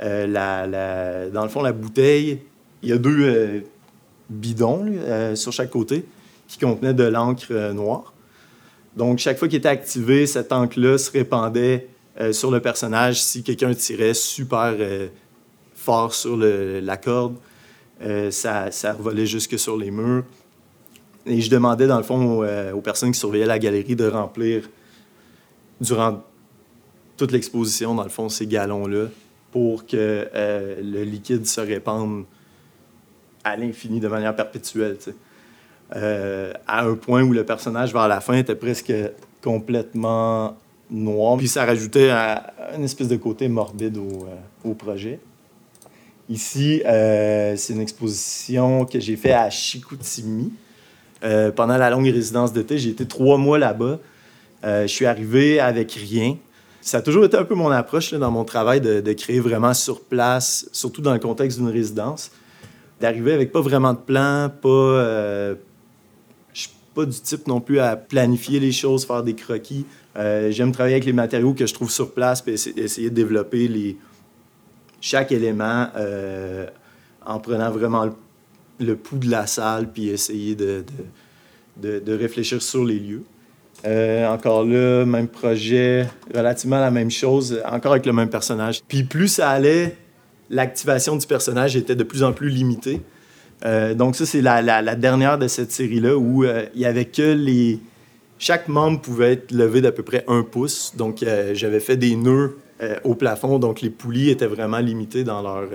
euh, 0.00 1.30
dans 1.30 1.42
le 1.44 1.48
fond, 1.48 1.62
la 1.62 1.70
bouteille, 1.70 2.40
il 2.82 2.88
y 2.88 2.92
a 2.92 2.98
deux 2.98 3.20
euh, 3.20 3.60
bidons 4.28 4.92
sur 5.36 5.52
chaque 5.52 5.70
côté 5.70 6.04
qui 6.48 6.58
contenaient 6.58 6.94
de 6.94 7.04
l'encre 7.04 7.70
noire. 7.72 8.12
Donc, 8.96 9.20
chaque 9.20 9.38
fois 9.38 9.46
qu'il 9.46 9.58
était 9.58 9.68
activé, 9.68 10.26
cette 10.26 10.50
encre-là 10.52 10.98
se 10.98 11.12
répandait 11.12 11.86
sur 12.32 12.50
le 12.50 12.58
personnage 12.58 13.22
si 13.22 13.44
quelqu'un 13.44 13.72
tirait 13.72 14.14
super 14.14 14.74
fort 15.76 16.12
sur 16.12 16.36
la 16.36 16.96
corde. 16.96 17.36
ça, 18.30 18.72
ça 18.72 18.92
revolait 18.94 19.26
jusque 19.26 19.56
sur 19.60 19.76
les 19.76 19.92
murs. 19.92 20.24
Et 21.26 21.40
je 21.40 21.50
demandais, 21.50 21.86
dans 21.86 21.98
le 21.98 22.02
fond, 22.02 22.42
euh, 22.42 22.72
aux, 22.72 22.80
personnes 22.80 23.12
qui 23.12 23.18
surveillaient 23.18 23.46
la 23.46 23.58
galerie 23.58 23.96
de 23.96 24.08
remplir, 24.08 24.68
durant 25.80 26.22
toute 27.16 27.32
l'exposition, 27.32 27.94
dans 27.94 28.02
le 28.02 28.08
fond, 28.08 28.28
ces 28.28 28.46
galons-là 28.46 29.06
pour 29.50 29.84
que 29.84 30.28
euh, 30.34 30.80
le 30.82 31.04
liquide 31.04 31.46
se 31.46 31.60
répande 31.60 32.24
à 33.44 33.56
l'infini 33.56 34.00
de 34.00 34.08
manière 34.08 34.34
perpétuelle. 34.34 34.96
à 35.92 36.84
un 36.84 36.94
point 36.94 37.22
où 37.22 37.32
le 37.32 37.44
personnage, 37.44 37.92
vers 37.92 38.08
la 38.08 38.20
fin, 38.20 38.34
était 38.34 38.54
presque 38.54 38.92
complètement 39.42 40.56
noir. 40.90 41.36
Puis 41.36 41.48
ça 41.48 41.66
rajoutait 41.66 42.10
un, 42.10 42.82
espèce 42.82 43.08
de 43.08 43.16
côté 43.16 43.48
morbide 43.48 43.98
au, 44.64 44.74
projet. 44.74 45.20
Ici, 46.30 46.80
c'est 46.84 47.74
une 47.74 47.80
exposition 47.80 48.86
que 48.86 48.98
j'ai 48.98 49.16
faite 49.16 49.34
à 49.34 49.50
Chicoutimi. 49.50 50.50
Pendant 51.54 51.76
la 51.76 51.90
longue 51.90 52.06
résidence 52.06 52.52
d'été, 52.52 52.78
j'ai 52.78 52.90
été 52.90 53.06
trois 53.06 53.38
mois 53.38 53.58
là-bas. 53.58 53.98
je 54.64 54.86
suis 54.86 55.06
arrivé 55.06 55.60
avec 55.60 55.92
rien 55.92 56.36
ça 56.82 56.98
a 56.98 57.02
toujours 57.02 57.24
été 57.24 57.36
un 57.36 57.44
peu 57.44 57.54
mon 57.54 57.70
approche 57.70 58.12
dans 58.12 58.30
mon 58.30 58.44
travail 58.44 58.80
de, 58.80 59.12
créer 59.12 59.38
vraiment 59.40 59.72
sur 59.72 60.00
place, 60.00 60.68
surtout 60.72 61.00
dans 61.00 61.12
le 61.12 61.20
contexte 61.20 61.58
d'une 61.58 61.70
résidence. 61.70 62.32
D'arriver 63.00 63.32
avec 63.32 63.52
pas 63.52 63.60
vraiment 63.60 63.92
de 63.92 63.98
plan, 63.98 64.50
pas. 64.60 64.68
Euh, 64.68 65.54
je 66.52 66.62
suis 66.62 66.70
pas 66.94 67.04
du 67.04 67.18
type 67.18 67.46
non 67.46 67.60
plus 67.60 67.78
à 67.78 67.96
planifier 67.96 68.58
les 68.58 68.72
choses, 68.72 69.06
faire 69.06 69.22
des 69.22 69.34
croquis. 69.34 69.86
Euh, 70.16 70.50
j'aime 70.50 70.72
travailler 70.72 70.96
avec 70.96 71.04
les 71.04 71.12
matériaux 71.12 71.54
que 71.54 71.66
je 71.66 71.72
trouve 71.72 71.90
sur 71.90 72.12
place, 72.12 72.42
puis 72.42 72.52
essayer 72.52 73.10
de 73.10 73.14
développer 73.14 73.96
chaque 75.00 75.30
élément 75.30 75.86
euh, 75.96 76.66
en 77.24 77.38
prenant 77.38 77.70
vraiment 77.70 78.06
le, 78.06 78.12
pouls 79.02 79.18
de 79.18 79.30
la 79.30 79.46
salle, 79.46 79.92
puis 79.92 80.08
essayer 80.08 80.54
de, 80.54 80.84
réfléchir 82.08 82.62
sur 82.62 82.84
les 82.84 82.98
lieux. 82.98 83.22
Euh, 83.84 84.28
encore 84.28 84.64
là, 84.64 85.04
même 85.04 85.26
projet, 85.26 86.06
relativement 86.32 86.78
la 86.78 86.90
même 86.90 87.10
chose, 87.10 87.60
encore 87.66 87.92
avec 87.92 88.06
le 88.06 88.12
même 88.12 88.28
personnage. 88.28 88.82
Puis 88.86 89.02
plus 89.02 89.28
ça 89.28 89.50
allait, 89.50 89.96
l'activation 90.50 91.16
du 91.16 91.26
personnage 91.26 91.74
était 91.76 91.96
de 91.96 92.04
plus 92.04 92.22
en 92.22 92.32
plus 92.32 92.48
limitée. 92.48 93.00
Euh, 93.64 93.94
donc 93.94 94.14
ça, 94.14 94.24
c'est 94.26 94.40
la, 94.40 94.94
dernière 94.94 95.38
de 95.38 95.48
cette 95.48 95.72
série-là 95.72 96.16
où 96.16 96.44
euh, 96.44 96.66
il 96.74 96.80
y 96.80 96.86
avait 96.86 97.06
que 97.06 97.32
les... 97.32 97.80
Chaque 98.38 98.68
membre 98.68 99.00
pouvait 99.00 99.32
être 99.32 99.52
levé 99.52 99.80
d'à 99.80 99.92
peu 99.92 100.02
près 100.02 100.24
un 100.26 100.42
pouce. 100.42 100.94
Donc 100.96 101.24
j'avais 101.52 101.78
fait 101.78 101.96
des 101.96 102.16
nœuds 102.16 102.58
au 103.04 103.14
plafond, 103.14 103.60
donc 103.60 103.80
les 103.80 103.90
poulies 103.90 104.30
étaient 104.30 104.48
vraiment 104.48 104.78
limitées 104.78 105.22
dans 105.22 105.42
leur, 105.42 105.68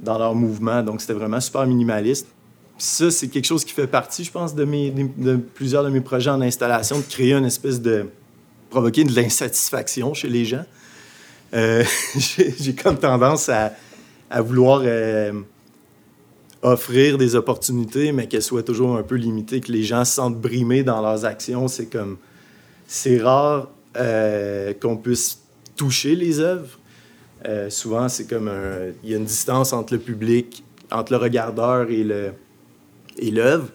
dans 0.00 0.18
leur 0.18 0.34
mouvement. 0.34 0.82
Donc 0.82 1.00
c'était 1.00 1.14
vraiment 1.14 1.40
super 1.40 1.66
minimaliste 1.66 2.26
ça, 2.78 3.10
c'est 3.10 3.28
quelque 3.28 3.44
chose 3.44 3.64
qui 3.64 3.72
fait 3.72 3.86
partie, 3.86 4.24
je 4.24 4.30
pense, 4.30 4.54
de, 4.54 5.36
plusieurs 5.54 5.84
de 5.84 5.90
mes 5.90 6.00
projets 6.00 6.30
en 6.30 6.40
installation, 6.40 6.98
de 6.98 7.04
créer 7.04 7.32
une 7.32 7.44
espèce 7.44 7.80
de. 7.80 8.06
provoquer 8.70 9.04
de 9.04 9.14
l'insatisfaction 9.14 10.14
chez 10.14 10.28
les 10.28 10.44
gens. 10.44 10.64
Euh, 11.54 11.84
j'ai 12.16 12.74
comme 12.74 12.98
tendance 12.98 13.48
à, 13.48 13.72
à 14.28 14.42
vouloir 14.42 14.82
euh, 14.84 15.32
offrir 16.62 17.16
des 17.16 17.36
opportunités, 17.36 18.10
mais 18.10 18.26
qu'elles 18.26 18.42
soient 18.42 18.64
toujours 18.64 18.96
un 18.96 19.02
peu 19.02 19.14
limitées, 19.14 19.60
que 19.60 19.70
les 19.70 19.84
gens 19.84 20.04
se 20.04 20.14
sentent 20.14 20.40
brimés 20.40 20.82
dans 20.82 21.00
leurs 21.00 21.24
actions. 21.24 21.68
C'est 21.68 21.86
comme. 21.86 22.16
C'est 22.86 23.18
rare 23.18 23.68
euh, 23.96 24.74
qu'on 24.74 24.96
puisse 24.96 25.40
toucher 25.76 26.16
les 26.16 26.40
œuvres. 26.40 26.78
Souvent, 27.68 28.08
c'est 28.08 28.26
comme 28.26 28.48
un. 28.48 28.92
Il 29.02 29.10
y 29.10 29.14
a 29.14 29.18
une 29.18 29.24
distance 29.24 29.72
entre 29.72 29.94
le 29.94 30.00
public, 30.00 30.64
entre 30.90 31.12
le 31.12 31.18
regardeur 31.18 31.90
et 31.90 32.04
le 32.04 32.32
et 33.18 33.30
l'œuvre. 33.30 33.68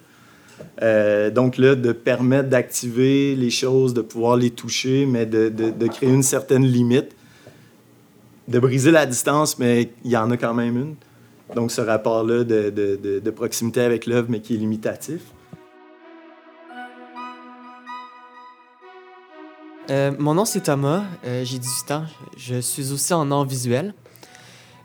Euh, 0.81 1.29
donc 1.29 1.57
là, 1.57 1.75
de 1.75 1.91
permettre 1.91 2.49
d'activer 2.49 3.35
les 3.35 3.49
choses, 3.49 3.93
de 3.93 4.01
pouvoir 4.01 4.37
les 4.37 4.49
toucher, 4.49 5.05
mais 5.05 5.25
de, 5.25 5.49
de, 5.49 5.87
créer 5.87 6.09
une 6.09 6.23
certaine 6.23 6.65
limite, 6.65 7.15
de 8.47 8.59
briser 8.59 8.91
la 8.91 9.05
distance, 9.05 9.59
mais 9.59 9.91
il 10.03 10.11
y 10.11 10.17
en 10.17 10.31
a 10.31 10.37
quand 10.37 10.53
même 10.53 10.77
une. 10.77 10.95
Donc 11.55 11.71
ce 11.71 11.81
rapport-là 11.81 12.43
de, 12.43 12.69
de, 12.69 13.29
proximité 13.31 13.81
avec 13.81 14.05
l'œuvre, 14.05 14.27
mais 14.29 14.39
qui 14.39 14.55
est 14.55 14.57
limitatif. 14.57 15.21
Euh, 19.89 20.11
mon 20.19 20.35
nom 20.35 20.45
c'est 20.45 20.61
Thomas, 20.61 21.03
euh, 21.25 21.43
j'ai 21.43 21.57
18 21.57 21.91
ans, 21.91 22.03
je 22.37 22.59
suis 22.59 22.91
aussi 22.91 23.13
en 23.13 23.31
art 23.31 23.45
visuel. 23.45 23.93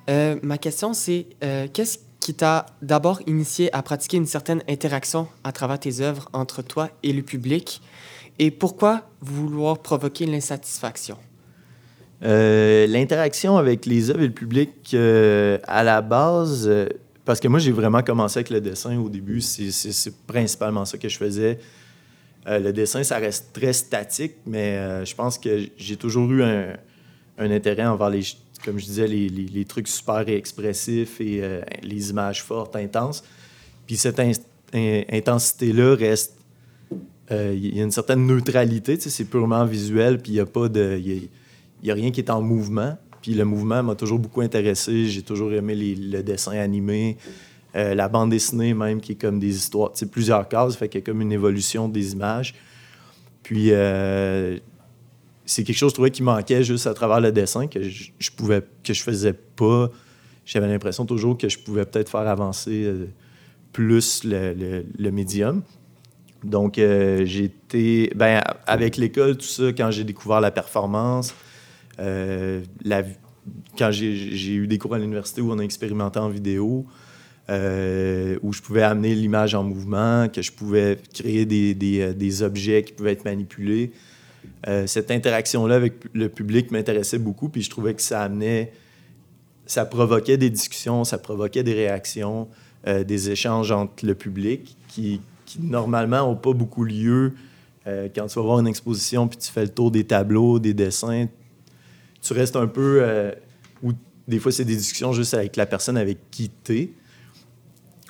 ma 0.08 0.58
question 0.58 0.94
c'est 0.94 1.26
qu'est-ce 1.72 1.98
qui 2.20 2.34
t'a 2.34 2.66
d'abord 2.80 3.20
initié 3.26 3.74
à 3.74 3.82
pratiquer 3.82 4.16
une 4.16 4.26
certaine 4.26 4.62
interaction 4.68 5.28
à 5.44 5.52
travers 5.52 5.78
tes 5.78 6.00
œuvres 6.00 6.28
entre 6.32 6.62
toi 6.62 6.90
et 7.02 7.12
le 7.12 7.22
public? 7.22 7.82
Et 8.38 8.50
pourquoi 8.50 9.02
vouloir 9.20 9.78
provoquer 9.78 10.26
l'insatisfaction? 10.26 11.18
Euh, 12.22 12.86
l'interaction 12.86 13.56
avec 13.58 13.86
les 13.86 14.10
œuvres 14.10 14.22
et 14.22 14.26
le 14.26 14.32
public, 14.32 14.70
euh, 14.94 15.58
à 15.64 15.82
la 15.82 16.00
base, 16.00 16.66
euh, 16.66 16.86
parce 17.24 17.40
que 17.40 17.48
moi, 17.48 17.58
j'ai 17.58 17.72
vraiment 17.72 18.02
commencé 18.02 18.38
avec 18.38 18.50
le 18.50 18.60
dessin 18.60 18.98
au 18.98 19.08
début, 19.08 19.40
c'est 19.40 20.26
principalement 20.26 20.84
ça 20.84 20.98
que 20.98 21.08
je 21.08 21.16
faisais. 21.18 21.58
Le 22.46 22.72
dessin, 22.72 23.02
ça 23.02 23.18
reste 23.18 23.52
très 23.52 23.72
statique, 23.72 24.34
mais 24.46 25.04
je 25.04 25.14
pense 25.14 25.38
que 25.38 25.66
j'ai 25.76 25.96
toujours 25.96 26.30
eu 26.30 26.42
un, 26.42 26.76
intérêt 27.38 27.86
envers 27.86 28.10
les, 28.10 28.22
comme 28.64 28.78
je 28.78 28.84
disais, 28.86 29.06
les, 29.06 29.64
trucs 29.64 29.88
super 29.88 30.28
expressifs 30.28 31.20
et 31.20 31.40
euh, 31.42 31.60
les 31.82 32.10
images 32.10 32.42
fortes, 32.42 32.76
intenses. 32.76 33.22
Puis 33.86 33.96
cette 33.96 34.20
intensité-là 34.72 35.94
reste. 35.94 36.36
Euh, 37.30 37.54
il 37.56 37.76
y 37.76 37.80
a 37.80 37.84
une 37.84 37.90
certaine 37.90 38.26
neutralité, 38.26 38.98
c'est 39.00 39.24
purement 39.24 39.64
visuel, 39.64 40.18
puis 40.18 40.32
il 40.32 40.34
n'y 40.34 40.40
a 40.40 40.46
pas 40.46 40.68
de. 40.68 41.00
Il 41.02 41.28
y, 41.82 41.90
a 41.90 41.94
rien 41.94 42.10
qui 42.10 42.20
est 42.20 42.30
en 42.30 42.42
mouvement. 42.42 42.96
Puis 43.22 43.34
le 43.34 43.44
mouvement 43.44 43.82
m'a 43.82 43.94
toujours 43.94 44.18
beaucoup 44.18 44.42
intéressé. 44.42 45.06
J'ai 45.06 45.22
toujours 45.22 45.52
aimé 45.52 45.74
le 45.74 46.22
dessin 46.22 46.52
animé, 46.52 47.16
euh, 47.76 47.94
la 47.94 48.08
bande 48.08 48.30
dessinée 48.30 48.74
même, 48.74 49.00
qui 49.00 49.12
est 49.12 49.20
comme 49.20 49.38
des 49.38 49.56
histoires, 49.56 49.92
plusieurs 50.10 50.48
cases, 50.48 50.76
fait 50.76 50.88
qu'il 50.88 51.00
y 51.00 51.02
a 51.02 51.06
comme 51.06 51.20
une 51.20 51.32
évolution 51.32 51.88
des 51.88 52.12
images. 52.12 52.54
Puis 53.42 53.72
c'est 55.46 55.64
quelque 55.64 55.76
chose, 55.76 55.90
je 55.90 55.94
trouvais, 55.94 56.10
qui 56.10 56.22
manquait 56.22 56.62
juste 56.62 56.86
à 56.86 56.94
travers 56.94 57.20
le 57.20 57.32
dessin, 57.32 57.66
que 57.66 57.82
je, 57.82 58.30
pouvais, 58.36 58.62
que 58.82 58.94
je 58.94 59.02
faisais 59.02 59.32
pas. 59.32 59.90
J'avais 60.46 60.68
l'impression 60.68 61.04
toujours 61.06 61.36
que 61.36 61.48
je 61.48 61.58
pouvais 61.58 61.84
peut-être 61.84 62.08
faire 62.08 62.26
avancer 62.26 62.84
euh, 62.84 63.06
plus 63.72 64.22
le, 64.24 65.10
médium. 65.10 65.62
Donc, 66.42 66.78
euh, 66.78 67.24
été. 67.26 68.10
Ben, 68.14 68.42
avec 68.66 68.96
l'école, 68.96 69.36
tout 69.36 69.46
ça, 69.46 69.72
quand 69.72 69.90
j'ai 69.90 70.04
découvert 70.04 70.40
la 70.40 70.50
performance, 70.50 71.34
euh, 71.98 72.62
la, 72.82 73.02
quand 73.78 73.90
j'ai 73.90 74.54
eu 74.54 74.66
des 74.66 74.78
cours 74.78 74.94
à 74.94 74.98
l'université 74.98 75.40
où 75.40 75.52
on 75.52 75.58
a 75.58 75.62
expérimenté 75.62 76.18
en 76.18 76.28
vidéo, 76.28 76.86
où 77.48 78.52
je 78.52 78.62
pouvais 78.62 78.82
amener 78.82 79.14
l'image 79.14 79.54
en 79.54 79.62
mouvement, 79.62 80.28
que 80.28 80.42
je 80.42 80.52
pouvais 80.52 80.98
créer 81.12 81.44
des, 81.44 81.74
des, 81.74 82.14
des 82.14 82.42
objets 82.42 82.82
qui 82.82 82.92
pouvaient 82.92 83.12
être 83.12 83.24
manipulés. 83.24 83.92
Euh, 84.66 84.86
cette 84.86 85.10
interaction-là 85.10 85.74
avec 85.74 85.94
le 86.14 86.28
public 86.28 86.70
m'intéressait 86.70 87.18
beaucoup, 87.18 87.48
puis 87.48 87.62
je 87.62 87.70
trouvais 87.70 87.94
que 87.94 88.02
ça 88.02 88.22
amenait, 88.22 88.72
ça 89.66 89.84
provoquait 89.84 90.36
des 90.36 90.50
discussions, 90.50 91.04
ça 91.04 91.18
provoquait 91.18 91.62
des 91.62 91.74
réactions, 91.74 92.48
euh, 92.86 93.04
des 93.04 93.30
échanges 93.30 93.70
entre 93.72 94.06
le 94.06 94.14
public 94.14 94.76
qui, 94.88 95.20
normalement 95.60 96.26
n'ont 96.26 96.36
pas 96.36 96.52
beaucoup 96.52 96.84
lieu. 96.84 97.34
Euh, 97.86 98.08
quand 98.14 98.26
tu 98.26 98.36
vas 98.36 98.42
voir 98.42 98.60
une 98.60 98.66
exposition, 98.66 99.28
puis 99.28 99.38
tu 99.38 99.52
fais 99.52 99.62
le 99.62 99.68
tour 99.68 99.90
des 99.90 100.04
tableaux, 100.04 100.58
des 100.58 100.74
dessins, 100.74 101.26
tu 102.22 102.32
restes 102.32 102.56
un 102.56 102.66
peu... 102.66 103.04
ou 103.82 103.92
des 104.26 104.38
fois, 104.38 104.50
c'est 104.50 104.64
des 104.64 104.76
discussions 104.76 105.12
juste 105.12 105.34
avec 105.34 105.56
la 105.56 105.66
personne 105.66 105.98
avec 105.98 106.18
qui 106.30 106.50
tu 106.64 106.78
es. 106.78 106.90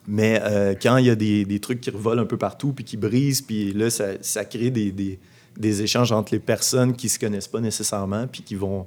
Mais 0.06 0.40
quand 0.82 0.98
il 0.98 1.06
y 1.06 1.10
a 1.10 1.14
des, 1.14 1.60
trucs 1.60 1.80
qui 1.80 1.90
revolent 1.90 2.18
un 2.18 2.26
peu 2.26 2.36
partout, 2.36 2.72
puis 2.72 2.84
qui 2.84 2.96
brisent, 2.96 3.42
puis 3.42 3.72
là, 3.72 3.88
ça, 3.90 4.44
crée 4.44 4.70
des 4.70 5.82
échanges 5.82 6.12
entre 6.12 6.34
les 6.34 6.40
personnes 6.40 6.94
qui 6.94 7.08
se 7.08 7.18
connaissent 7.18 7.48
pas 7.48 7.60
nécessairement, 7.60 8.26
puis 8.26 8.42
qui 8.42 8.54
vont, 8.54 8.84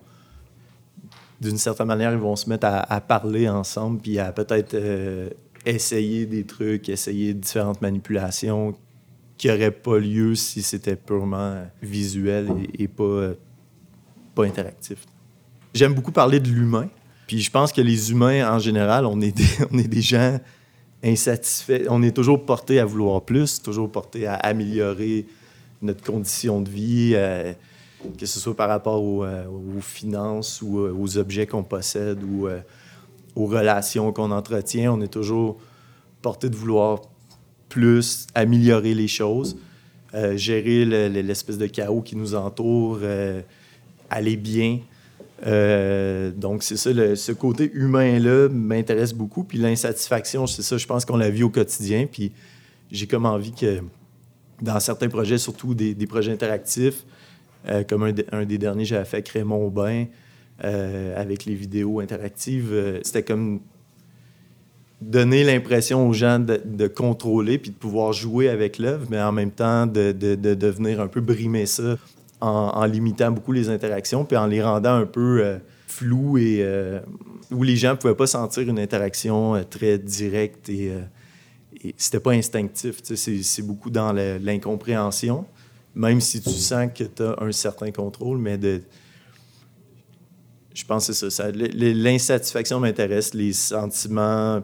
d'une 1.42 1.58
certaine 1.58 1.88
manière, 1.88 2.12
ils 2.12 2.20
vont 2.20 2.36
se 2.36 2.50
mettre 2.50 2.68
à, 2.70 3.02
parler 3.02 3.48
ensemble, 3.50 4.00
puis 4.00 4.20
à 4.20 4.32
peut-être 4.32 4.74
euh, 4.74 5.30
essayer 5.66 6.26
des 6.26 6.46
trucs, 6.46 6.90
essayer 6.90 7.34
différentes 7.34 7.82
manipulations 7.82 8.76
qui 9.38 9.48
n'auraient 9.48 9.72
pas 9.72 10.00
lieu 10.00 10.34
si 10.36 10.64
c'était 10.64 10.96
purement 10.96 11.64
visuel 11.82 12.48
et, 12.78 12.88
pas, 12.88 13.34
pas 14.34 14.46
interactif. 14.46 15.06
J'aime 15.74 15.94
beaucoup 15.94 16.12
parler 16.12 16.40
de 16.40 16.50
l'humain, 16.50 16.90
puis 17.28 17.42
je 17.42 17.52
pense 17.52 17.72
que 17.72 17.82
les 17.82 18.12
humains, 18.12 18.52
en 18.52 18.58
général, 18.58 19.06
on 19.06 19.22
est 19.22 19.36
des, 19.36 19.46
on 19.72 19.78
est 19.78 19.88
des 19.88 20.02
gens 20.02 20.40
insatisfaits. 21.08 21.88
On 21.90 22.04
est 22.04 22.12
toujours 22.12 22.46
porté 22.46 22.80
à 22.80 22.86
vouloir 22.86 23.22
plus, 23.22 23.62
toujours 23.62 23.90
porté 23.92 24.28
à 24.28 24.36
améliorer 24.36 25.26
notre 25.82 26.04
condition 26.04 26.62
de 26.62 26.70
vie, 26.70 27.14
euh, 27.16 27.54
que 28.18 28.26
ce 28.26 28.40
soit 28.40 28.56
par 28.56 28.70
rapport 28.70 29.02
euh, 29.24 29.46
aux, 29.46 29.82
finances 29.82 30.62
ou 30.62 30.80
euh, 30.80 30.94
aux 30.94 31.18
objets 31.18 31.46
qu'on 31.46 31.64
possède 31.64 32.24
ou 32.24 32.48
aux 33.36 33.46
relations 33.46 34.12
qu'on 34.12 34.32
entretient. 34.32 34.94
On 34.94 35.02
est 35.02 35.08
toujours 35.08 35.58
porté 36.22 36.50
de 36.50 36.56
vouloir 36.56 37.02
plus, 37.70 38.28
améliorer 38.34 38.94
les 38.94 39.08
choses, 39.08 39.58
gérer 40.36 40.86
l'espèce 41.10 41.58
de 41.58 41.68
chaos 41.68 42.02
qui 42.02 42.16
nous 42.16 42.34
entoure, 42.34 43.00
aller 44.10 44.38
bien. 44.38 44.80
Donc, 45.46 46.64
c'est 46.64 46.78
ça, 46.78 47.16
ce 47.16 47.32
côté 47.32 47.72
humain-là 47.74 48.50
m'intéresse 48.50 49.14
beaucoup. 49.14 49.44
Puis 49.44 49.58
l'insatisfaction, 49.58 50.48
c'est 50.48 50.64
ça, 50.64 50.78
je 50.78 50.86
pense 50.86 51.06
qu'on 51.06 51.18
la 51.18 51.30
vit 51.30 51.44
au 51.44 51.50
quotidien. 51.50 52.08
Puis 52.12 52.32
j'ai 52.92 53.08
comme 53.08 53.26
envie 53.26 53.52
que 53.52 53.82
dans 54.62 54.80
certains 54.80 55.10
projets, 55.10 55.38
surtout 55.38 55.74
des, 55.74 55.96
projets 56.08 56.32
interactifs, 56.32 57.06
euh, 57.68 57.84
comme 57.84 58.12
un, 58.32 58.46
des 58.46 58.58
derniers 58.58 58.86
j'avais 58.86 59.06
fait 59.06 59.18
avec 59.18 59.30
Raymond 59.30 59.66
Aubin, 59.66 60.06
euh, 60.64 61.20
avec 61.20 61.46
les 61.46 61.54
vidéos 61.54 62.00
interactives, 62.00 62.70
euh, 62.72 63.00
c'était 63.04 63.24
comme 63.24 63.60
donner 65.00 65.44
l'impression 65.44 66.08
aux 66.08 66.14
gens 66.14 66.40
de, 66.40 66.88
contrôler 66.88 67.60
puis 67.60 67.70
de 67.70 67.76
pouvoir 67.76 68.14
jouer 68.14 68.50
avec 68.50 68.80
l'œuvre, 68.80 69.06
mais 69.12 69.22
en 69.22 69.32
même 69.32 69.52
temps 69.52 69.86
de, 69.86 70.12
de, 70.12 70.68
venir 70.68 71.00
un 71.00 71.08
peu 71.08 71.22
brimer 71.22 71.68
ça 71.68 71.98
en, 72.40 72.86
limitant 72.86 73.32
beaucoup 73.32 73.52
les 73.52 73.70
interactions 73.70 74.24
puis 74.24 74.38
en 74.38 74.46
les 74.46 74.62
rendant 74.62 74.96
un 74.96 75.06
peu 75.06 75.60
floues 75.88 76.38
et 76.38 76.64
où 77.52 77.64
les 77.64 77.76
gens 77.76 77.92
ne 77.92 77.96
pouvaient 77.96 78.16
pas 78.16 78.28
sentir 78.28 78.68
une 78.70 78.80
interaction 78.80 79.64
très 79.70 79.98
directe 79.98 80.70
et 80.70 80.92
c'était 81.98 82.20
pas 82.20 82.32
instinctif. 82.32 83.02
C'est 83.04 83.62
beaucoup 83.62 83.90
dans 83.90 84.12
l'incompréhension, 84.12 85.46
même 85.96 86.22
si 86.22 86.42
tu 86.42 86.50
sens 86.52 86.90
que 86.94 87.04
tu 87.04 87.24
as 87.24 87.36
un 87.42 87.52
certain 87.52 87.92
contrôle, 87.92 88.38
mais. 88.38 88.60
Je 90.74 90.86
pense 90.86 91.08
que 91.08 91.14
c'est 91.14 91.32
ça. 91.32 91.50
L'insatisfaction 91.52 92.80
m'intéresse, 92.80 93.34
les 93.34 93.52
sentiments 93.52 94.62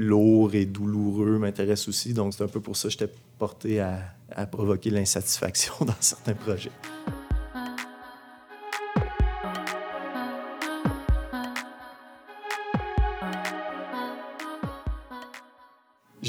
lourds 0.00 0.54
et 0.54 0.66
douloureux 0.66 1.38
m'intéressent 1.38 1.88
aussi. 1.88 2.12
Donc, 2.12 2.34
c'est 2.34 2.42
un 2.42 2.48
peu 2.48 2.60
pour 2.60 2.76
ça 2.76 2.88
que 2.88 2.92
j'étais 2.92 3.12
porté 3.38 3.80
à 3.80 4.46
provoquer 4.50 4.90
l'insatisfaction 4.90 5.74
dans 5.80 5.94
certains 6.00 6.34
projets. 6.34 6.72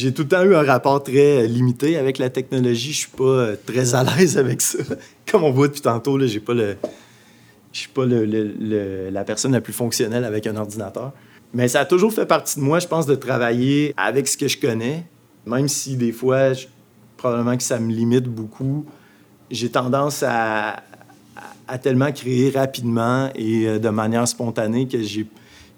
j'ai 0.01 0.13
tout 0.13 0.23
le 0.23 0.27
temps 0.27 0.43
eu 0.43 0.55
un 0.55 0.63
rapport 0.63 1.03
très 1.03 1.47
limité 1.47 1.97
avec 1.97 2.17
la 2.17 2.29
technologie. 2.29 2.91
Je 2.91 2.97
suis 2.97 3.09
pas 3.09 3.23
euh, 3.23 3.55
très 3.65 3.93
à 3.93 4.03
l'aise 4.03 4.37
avec 4.37 4.61
ça. 4.61 4.79
Comme 5.31 5.43
on 5.43 5.51
voit 5.51 5.67
depuis 5.67 5.81
tantôt, 5.81 6.19
je 6.19 6.25
j'ai 6.25 6.39
pas 6.39 6.53
le. 6.53 6.77
Je 7.71 7.79
suis 7.79 7.89
pas 7.89 8.05
la 8.05 9.23
personne 9.23 9.53
la 9.53 9.61
plus 9.61 9.73
fonctionnelle 9.73 10.25
avec 10.25 10.45
un 10.45 10.57
ordinateur. 10.57 11.13
Mais 11.53 11.67
ça 11.67 11.81
a 11.81 11.85
toujours 11.85 12.13
fait 12.13 12.25
partie 12.25 12.59
de 12.59 12.63
moi, 12.63 12.79
je 12.79 12.87
pense, 12.87 13.05
de 13.05 13.15
travailler 13.15 13.93
avec 13.97 14.27
ce 14.27 14.37
que 14.37 14.47
je 14.47 14.57
connais. 14.57 15.05
Même 15.45 15.67
si 15.67 15.97
des 15.97 16.11
fois, 16.11 16.51
probablement 17.17 17.57
que 17.57 17.63
ça 17.63 17.79
me 17.79 17.91
limite 17.91 18.25
beaucoup, 18.25 18.85
j'ai 19.49 19.69
tendance 19.69 20.23
à, 20.25 20.83
tellement 21.81 22.11
créer 22.11 22.49
rapidement 22.49 23.29
et 23.33 23.65
euh, 23.65 23.79
de 23.79 23.89
manière 23.89 24.27
spontanée 24.27 24.89
que 24.89 25.01
j'ai 25.01 25.25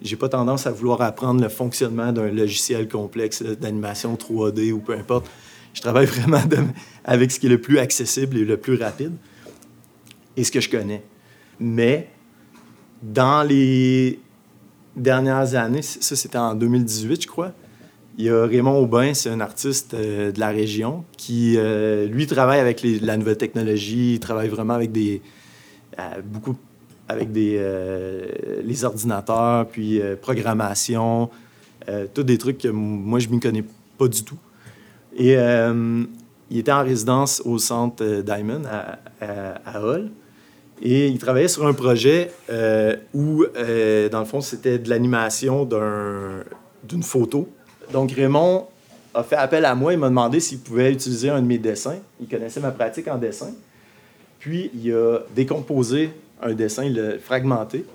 j'ai 0.02 0.18
pas 0.18 0.28
tendance 0.28 0.68
à 0.68 0.72
vouloir 0.72 1.02
apprendre 1.02 1.42
le 1.42 1.48
fonctionnement 1.48 2.12
d'un 2.12 2.30
logiciel 2.30 2.90
complexe 2.90 3.42
d'animation 3.42 4.16
3D 4.16 4.74
ou 4.74 4.80
peu 4.80 4.94
importe. 4.94 5.28
Je 5.74 5.80
travaille 5.80 6.06
vraiment 6.08 6.42
avec 7.06 7.32
ce 7.32 7.40
qui 7.40 7.46
est 7.46 7.50
le 7.50 7.62
plus 7.62 7.80
accessible 7.80 8.38
et 8.38 8.44
le 8.44 8.58
plus 8.58 8.76
rapide 8.76 9.14
et 10.36 10.44
ce 10.44 10.52
que 10.52 10.60
je 10.60 10.70
connais. 10.70 11.04
Mais 11.60 12.10
dans 13.02 13.44
les 13.44 14.20
dernières 14.96 15.56
années, 15.56 15.82
ça 15.82 16.16
c'était 16.16 16.38
en 16.38 16.56
2018, 16.56 17.24
je 17.24 17.28
crois, 17.28 17.54
il 18.18 18.26
y 18.26 18.30
a 18.30 18.46
Raymond 18.46 18.78
Aubin, 18.80 19.14
c'est 19.14 19.30
un 19.30 19.40
artiste 19.40 19.96
euh, 19.96 20.32
de 20.32 20.40
la 20.40 20.50
région 20.50 21.04
qui, 21.18 21.56
euh, 21.58 22.06
lui, 22.06 22.28
travaille 22.28 22.60
avec 22.60 22.84
la 22.84 23.18
nouvelle 23.18 23.38
technologie, 23.38 24.14
il 24.14 24.20
travaille 24.20 24.50
vraiment 24.50 24.76
avec 24.76 24.92
des, 24.92 25.22
euh, 26.00 26.22
beaucoup 26.24 26.56
avec 27.10 27.32
des, 27.32 27.62
les 28.64 28.86
ordinateurs, 28.86 29.68
puis 29.68 30.02
programmation, 30.22 31.30
tous 32.14 32.24
des 32.24 32.38
trucs 32.38 32.60
que 32.60 32.70
moi, 32.70 33.20
je 33.20 33.28
ne 33.28 33.34
m'y 33.34 33.40
connais 33.42 33.64
pas 33.98 34.08
du 34.08 34.24
tout. 34.24 34.38
Et 35.18 35.34
il 35.34 36.58
était 36.58 36.72
en 36.72 36.82
résidence 36.82 37.42
au 37.44 37.60
centre 37.60 38.22
Diamond 38.22 38.62
à, 38.66 39.00
à, 39.66 39.82
Hall. 39.84 40.12
Et 40.86 41.08
il 41.08 41.18
travaillait 41.18 41.48
sur 41.48 41.66
un 41.66 41.74
projet 41.74 42.30
où, 43.14 43.46
dans 44.12 44.20
le 44.20 44.26
fond, 44.26 44.42
c'était 44.42 44.78
de 44.78 44.90
l'animation 44.90 45.68
d'une 46.84 47.04
photo. 47.04 47.48
Donc, 47.92 48.12
Raymond 48.12 48.68
a 49.14 49.24
fait 49.24 49.38
appel 49.38 49.64
à 49.64 49.76
moi. 49.76 49.94
Il 49.94 50.00
m'a 50.00 50.10
demandé 50.10 50.42
s'il 50.42 50.60
pouvait 50.60 50.92
utiliser 50.92 51.30
un 51.30 51.42
de 51.42 51.48
mes 51.48 51.58
dessins. 51.58 52.00
Il 52.20 52.28
connaissait 52.28 52.60
ma 52.60 52.72
pratique 52.72 53.08
en 53.08 53.18
dessin. 53.18 53.52
Puis, 54.40 54.72
il 54.76 54.94
a 54.94 55.20
décomposé 55.34 56.12
un 56.42 56.54
dessin 56.54 56.90
le, 56.90 57.18
fragmenté. 57.18 57.86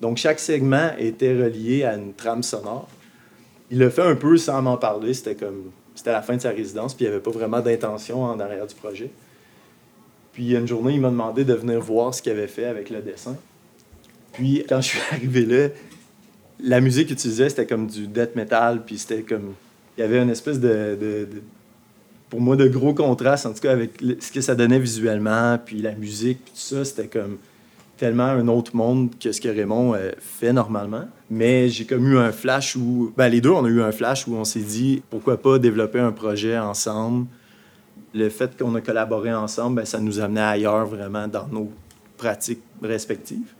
Donc, 0.00 0.16
chaque 0.16 0.40
segment 0.40 0.92
était 0.98 1.34
relié 1.34 1.84
à 1.84 1.94
une 1.94 2.14
trame 2.14 2.42
sonore. 2.42 2.88
Il 3.70 3.80
l'a 3.80 3.90
fait 3.90 4.02
un 4.02 4.14
peu 4.14 4.38
sans 4.38 4.62
m'en 4.62 4.78
parler. 4.78 5.12
C'était 5.12 5.34
comme 5.34 5.72
c'était 5.94 6.12
la 6.12 6.22
fin 6.22 6.36
de 6.36 6.40
sa 6.40 6.50
résidence, 6.50 6.94
puis 6.94 7.04
il 7.04 7.08
n'y 7.08 7.14
avait 7.14 7.22
pas 7.22 7.32
vraiment 7.32 7.60
d'intention 7.60 8.22
en 8.22 8.38
arrière 8.38 8.66
du 8.66 8.74
projet. 8.76 9.10
Puis 10.38 10.54
une 10.54 10.68
journée, 10.68 10.94
il 10.94 11.00
m'a 11.00 11.10
demandé 11.10 11.44
de 11.44 11.52
venir 11.52 11.80
voir 11.80 12.14
ce 12.14 12.22
qu'il 12.22 12.30
avait 12.30 12.46
fait 12.46 12.66
avec 12.66 12.90
le 12.90 13.02
dessin. 13.02 13.34
Puis 14.32 14.62
quand 14.68 14.80
je 14.80 14.86
suis 14.90 15.00
arrivé 15.10 15.44
là, 15.44 15.68
la 16.60 16.80
musique 16.80 17.08
qu'il 17.08 17.14
utilisait, 17.14 17.48
c'était 17.48 17.66
comme 17.66 17.88
du 17.88 18.06
death 18.06 18.36
metal, 18.36 18.84
puis 18.86 18.98
c'était 18.98 19.22
comme... 19.22 19.54
Il 19.96 20.02
y 20.02 20.04
avait 20.04 20.22
une 20.22 20.30
espèce 20.30 20.60
de, 20.60 21.28
Pour 22.30 22.40
moi, 22.40 22.54
de 22.54 22.68
gros 22.68 22.94
contraste, 22.94 23.46
en 23.46 23.52
tout 23.52 23.58
cas, 23.58 23.72
avec 23.72 24.00
ce 24.20 24.30
que 24.30 24.40
ça 24.40 24.54
donnait 24.54 24.78
visuellement, 24.78 25.58
puis 25.58 25.82
la 25.82 25.96
musique, 25.96 26.38
puis 26.44 26.52
tout 26.52 26.76
ça, 26.76 26.84
c'était 26.84 27.08
comme 27.08 27.38
tellement 27.96 28.26
un 28.26 28.46
autre 28.46 28.76
monde 28.76 29.10
que 29.18 29.32
ce 29.32 29.40
que 29.40 29.48
Raymond 29.48 29.94
euh, 29.96 30.12
fait 30.20 30.52
normalement. 30.52 31.06
Mais 31.30 31.68
j'ai 31.68 31.84
comme 31.84 32.06
eu 32.06 32.16
un 32.16 32.30
flash 32.30 32.76
où, 32.76 33.12
ben, 33.16 33.26
les 33.26 33.40
deux, 33.40 33.50
on 33.50 33.64
a 33.64 33.68
eu 33.68 33.82
un 33.82 33.90
flash 33.90 34.28
où 34.28 34.36
on 34.36 34.44
s'est 34.44 34.60
dit 34.60 35.02
pourquoi 35.10 35.42
pas 35.42 35.58
développer 35.58 35.98
un 35.98 36.12
projet 36.12 36.56
ensemble. 36.56 37.26
Le 38.14 38.28
fait 38.28 38.56
qu'on 38.58 38.74
a 38.74 38.80
collaboré 38.80 39.32
ensemble, 39.32 39.76
ben, 39.76 39.84
ça 39.84 40.00
nous 40.00 40.20
amenait 40.20 40.40
ailleurs 40.40 40.86
vraiment 40.86 41.28
dans 41.28 41.46
nos 41.48 41.70
pratiques 42.16 42.62
respectives. 42.82 43.52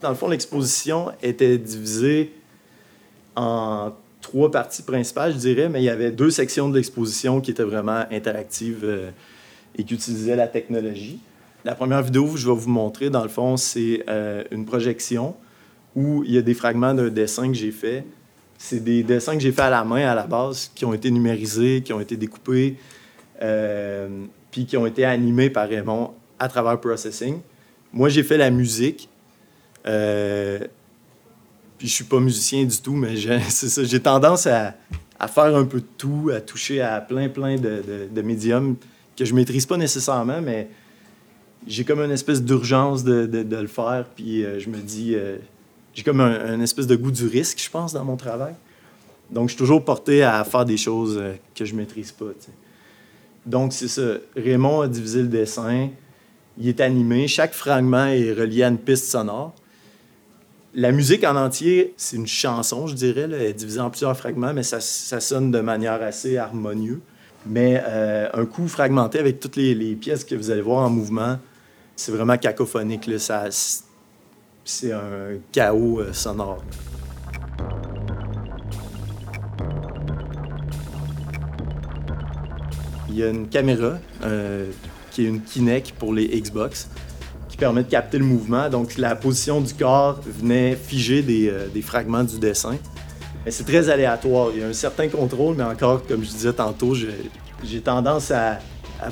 Dans 0.00 0.08
le 0.08 0.14
fond, 0.14 0.28
l'exposition 0.28 1.12
était 1.22 1.58
divisée 1.58 2.32
en 3.36 3.92
trois 4.20 4.50
parties 4.50 4.82
principales, 4.82 5.32
je 5.32 5.38
dirais, 5.38 5.68
mais 5.68 5.82
il 5.82 5.84
y 5.84 5.90
avait 5.90 6.10
deux 6.10 6.30
sections 6.30 6.68
de 6.68 6.76
l'exposition 6.76 7.40
qui 7.40 7.50
étaient 7.50 7.62
vraiment 7.62 8.04
interactives 8.10 8.80
euh, 8.84 9.10
et 9.76 9.84
qui 9.84 9.94
utilisaient 9.94 10.36
la 10.36 10.48
technologie. 10.48 11.20
La 11.64 11.74
première 11.74 12.02
vidéo 12.02 12.26
que 12.26 12.38
je 12.38 12.48
vais 12.48 12.56
vous 12.56 12.70
montrer, 12.70 13.10
dans 13.10 13.22
le 13.22 13.28
fond, 13.28 13.56
c'est 13.56 14.04
euh, 14.08 14.42
une 14.50 14.64
projection 14.64 15.34
où 15.94 16.24
il 16.24 16.32
y 16.32 16.38
a 16.38 16.42
des 16.42 16.54
fragments 16.54 16.94
d'un 16.94 17.08
dessin 17.08 17.48
que 17.48 17.54
j'ai 17.54 17.70
fait. 17.70 18.04
C'est 18.58 18.82
des 18.82 19.02
dessins 19.02 19.34
que 19.34 19.40
j'ai 19.40 19.52
fait 19.52 19.62
à 19.62 19.70
la 19.70 19.84
main 19.84 20.06
à 20.06 20.14
la 20.14 20.26
base, 20.26 20.70
qui 20.74 20.84
ont 20.84 20.94
été 20.94 21.10
numérisés, 21.10 21.82
qui 21.82 21.92
ont 21.92 22.00
été 22.00 22.16
découpés, 22.16 22.76
puis 23.40 24.66
qui 24.66 24.76
ont 24.76 24.86
été 24.86 25.04
animés 25.04 25.50
par 25.50 25.68
Raymond 25.68 26.12
à 26.38 26.48
travers 26.48 26.80
Processing. 26.80 27.40
Moi, 27.92 28.08
j'ai 28.08 28.22
fait 28.22 28.36
la 28.36 28.50
musique. 28.50 29.08
Euh, 29.86 30.58
puis 31.78 31.88
je 31.88 31.92
suis 31.92 32.04
pas 32.04 32.20
musicien 32.20 32.64
du 32.64 32.78
tout, 32.78 32.94
mais 32.94 33.16
j'ai 33.16 34.00
tendance 34.02 34.46
à, 34.46 34.74
faire 35.28 35.56
un 35.56 35.64
peu 35.64 35.80
de 35.80 35.86
tout, 35.96 36.30
à 36.34 36.40
toucher 36.40 36.80
à 36.80 37.00
plein, 37.00 37.28
plein 37.28 37.56
de, 37.56 38.22
médiums 38.22 38.76
que 39.16 39.24
je 39.24 39.34
maîtrise 39.34 39.66
pas 39.66 39.76
nécessairement, 39.76 40.40
mais 40.40 40.68
j'ai 41.66 41.84
comme 41.84 42.00
une 42.00 42.10
espèce 42.10 42.42
d'urgence 42.42 43.04
de, 43.04 43.28
le 43.50 43.66
faire. 43.66 44.06
Puis 44.14 44.44
euh, 44.44 44.58
je 44.58 44.68
me 44.68 44.78
dis, 44.78 45.14
euh, 45.14 45.36
j'ai 45.94 46.02
comme 46.02 46.20
un, 46.20 46.60
espèce 46.60 46.86
de 46.86 46.96
goût 46.96 47.12
du 47.12 47.26
risque, 47.26 47.62
je 47.62 47.70
pense, 47.70 47.92
dans 47.92 48.04
mon 48.04 48.16
travail. 48.16 48.54
Donc, 49.30 49.48
je 49.48 49.54
suis 49.54 49.58
toujours 49.58 49.84
porté 49.84 50.22
à 50.22 50.44
faire 50.44 50.64
des 50.64 50.76
choses 50.76 51.16
euh, 51.18 51.34
que 51.54 51.64
je 51.64 51.74
maîtrise 51.74 52.12
pas. 52.12 52.26
Donc, 53.46 53.72
c'est 53.72 53.88
ça. 53.88 54.14
Raymond 54.36 54.82
a 54.82 54.88
divisé 54.88 55.22
le 55.22 55.28
dessin. 55.28 55.88
Il 56.58 56.68
est 56.68 56.80
animé. 56.80 57.28
Chaque 57.28 57.52
fragment 57.52 58.06
est 58.06 58.32
relié 58.32 58.62
à 58.62 58.68
une 58.68 58.78
piste 58.78 59.06
sonore. 59.06 59.54
La 60.76 60.90
musique 60.90 61.22
en 61.24 61.36
entier, 61.36 61.94
c'est 61.96 62.16
une 62.16 62.26
chanson, 62.26 62.86
je 62.86 62.94
dirais. 62.94 63.22
Elle 63.22 63.34
est 63.34 63.52
divisée 63.52 63.80
en 63.80 63.90
plusieurs 63.90 64.16
fragments, 64.16 64.52
mais 64.52 64.64
ça, 64.64 64.80
sonne 64.80 65.50
de 65.50 65.60
manière 65.60 66.02
assez 66.02 66.36
harmonieuse. 66.36 66.98
Mais 67.46 67.80
un 68.32 68.44
coup 68.46 68.66
fragmenté 68.66 69.18
avec 69.18 69.38
toutes 69.38 69.56
les, 69.56 69.94
pièces 69.94 70.24
que 70.24 70.34
vous 70.34 70.50
allez 70.50 70.62
voir 70.62 70.84
en 70.84 70.90
mouvement, 70.90 71.38
c'est 71.94 72.10
vraiment 72.10 72.36
cacophonique. 72.38 73.08
Ça, 73.18 73.44
c'est 74.64 74.92
un 74.92 75.38
chaos 75.52 76.00
euh, 76.00 76.12
sonore. 76.12 76.64
Il 83.14 83.20
y 83.20 83.22
a 83.22 83.28
une 83.28 83.46
caméra 83.46 83.98
euh, 84.24 84.66
qui 85.12 85.24
est 85.24 85.28
une 85.28 85.40
Kinect 85.40 85.92
pour 85.92 86.12
les 86.12 86.26
Xbox 86.26 86.88
qui 87.48 87.56
permet 87.56 87.84
de 87.84 87.88
capter 87.88 88.18
le 88.18 88.24
mouvement. 88.24 88.68
Donc 88.68 88.98
la 88.98 89.14
position 89.14 89.60
du 89.60 89.72
corps 89.72 90.18
venait 90.26 90.74
figer 90.74 91.22
des, 91.22 91.48
euh, 91.48 91.68
fragments 91.80 92.24
du 92.24 92.40
dessin. 92.40 92.76
Mais 93.44 93.52
c'est 93.52 93.62
très 93.62 93.88
aléatoire. 93.88 94.48
Il 94.52 94.62
y 94.62 94.64
a 94.64 94.66
un 94.66 94.72
certain 94.72 95.06
contrôle, 95.06 95.54
mais 95.56 95.62
encore, 95.62 96.04
comme 96.04 96.24
je 96.24 96.30
disais 96.30 96.52
tantôt, 96.54 96.96
j'ai 96.96 97.80
tendance 97.80 98.32
à, 98.32 98.58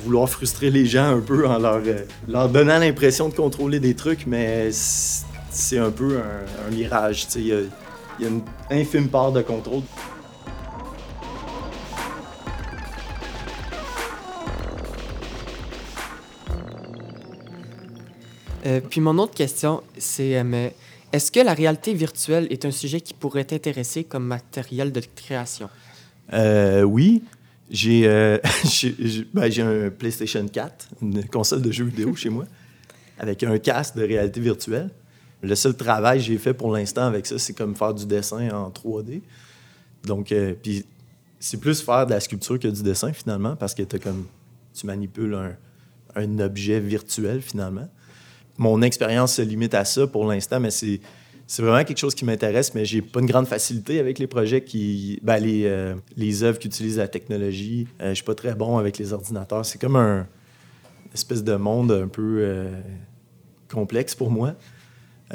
vouloir 0.05 0.29
frustrer 0.29 0.71
les 0.71 0.85
gens 0.87 1.19
un 1.19 1.21
peu 1.21 1.47
en 1.47 1.59
leur, 1.59 1.81
euh, 1.87 2.05
leur 2.27 2.49
donnant 2.49 2.79
l'impression 2.79 3.29
de 3.29 3.35
contrôler 3.35 3.79
des 3.79 3.95
trucs, 3.95 4.27
mais 4.27 4.71
c'est 4.73 5.79
un 5.79 5.93
peu 5.93 6.19
un, 6.19 6.75
mirage. 6.75 7.29
Il 7.37 7.47
y, 7.47 7.53
a, 7.53 7.59
une 8.21 8.41
infime 8.69 9.07
part 9.07 9.31
de 9.31 9.43
contrôle. 9.43 9.83
Euh, 18.65 18.81
puis 18.81 19.01
mon 19.01 19.19
autre 19.19 19.35
question, 19.35 19.83
c'est 19.99 20.39
euh, 20.39 20.69
est-ce 21.13 21.33
que 21.33 21.41
la 21.41 21.55
réalité 21.55 21.95
virtuelle 21.95 22.47
est 22.51 22.65
un 22.65 22.71
sujet 22.71 23.01
qui 23.01 23.15
pourrait 23.15 23.45
t'intéresser 23.45 24.05
comme 24.05 24.25
matériel 24.25 24.93
de 24.93 25.03
création? 25.15 25.69
Euh, 26.33 26.83
oui. 26.83 27.23
Ben, 27.73 29.51
j'ai 29.51 29.63
un 29.63 29.89
PlayStation 29.89 30.47
4, 30.47 30.89
une 31.01 31.25
console 31.25 31.63
de 31.63 31.73
jeux 31.73 31.87
vidéo 31.87 32.15
chez 32.15 32.29
moi, 32.29 32.45
avec 33.19 33.43
un 33.45 33.59
casque 33.59 33.97
de 33.97 34.03
réalité 34.03 34.41
virtuelle. 34.41 34.91
Le 35.41 35.55
seul 35.55 35.75
travail 35.75 36.19
que 36.19 36.25
j'ai 36.25 36.37
fait 36.37 36.53
pour 36.53 36.71
l'instant 36.71 37.07
avec 37.07 37.25
ça, 37.25 37.39
c'est 37.39 37.55
comme 37.55 37.75
faire 37.75 37.95
du 37.95 38.05
dessin 38.05 38.51
en 38.51 38.69
3D. 38.69 39.23
Donc, 40.05 40.35
puis 40.63 40.85
c'est 41.41 41.57
plus 41.57 41.81
faire 41.81 42.05
de 42.05 42.11
la 42.11 42.21
sculpture 42.21 42.59
que 42.59 42.69
du 42.69 42.83
dessin 42.83 43.13
finalement, 43.15 43.57
parce 43.57 43.75
que 43.75 43.85
t'as 43.85 43.99
comme, 43.99 44.27
tu 44.75 44.85
manipules 44.85 45.35
un, 45.35 45.57
un 46.15 46.39
objet 46.41 46.79
virtuel 46.79 47.41
finalement. 47.41 47.89
Mon 48.63 48.81
expérience 48.81 49.35
se 49.35 49.43
limite 49.43 49.75
à 49.75 49.85
ça 49.85 50.07
pour 50.07 50.25
l'instant, 50.25 50.61
mais 50.61 50.71
c'est 50.71 51.01
vraiment 51.59 51.83
quelque 51.83 51.99
chose 51.99 52.15
qui 52.15 52.25
m'intéresse, 52.25 52.75
mais 52.75 52.85
j'ai 52.85 53.03
pas 53.03 53.19
une 53.19 53.27
grande 53.27 53.49
facilité 53.49 53.99
avec 53.99 54.21
les 54.21 54.29
projets 54.29 54.63
qui. 54.63 55.19
Ben, 55.23 55.39
les, 55.39 55.65
euh, 55.65 55.97
les 56.17 56.45
œuvres 56.45 56.61
qui 56.61 56.69
utilisent 56.69 56.99
la 56.99 57.09
technologie. 57.09 57.89
Euh, 58.01 58.11
je 58.11 58.15
suis 58.15 58.25
pas 58.25 58.37
très 58.37 58.55
bon 58.55 58.79
avec 58.79 58.99
les 58.99 59.13
ordinateurs. 59.13 59.67
C'est 59.67 59.81
comme 59.81 59.97
un 59.97 60.29
espèce 61.13 61.43
de 61.43 61.57
monde 61.57 61.91
un 61.91 62.07
peu 62.07 62.39
euh, 62.39 62.71
complexe 63.69 64.15
pour 64.15 64.31
moi. 64.31 64.55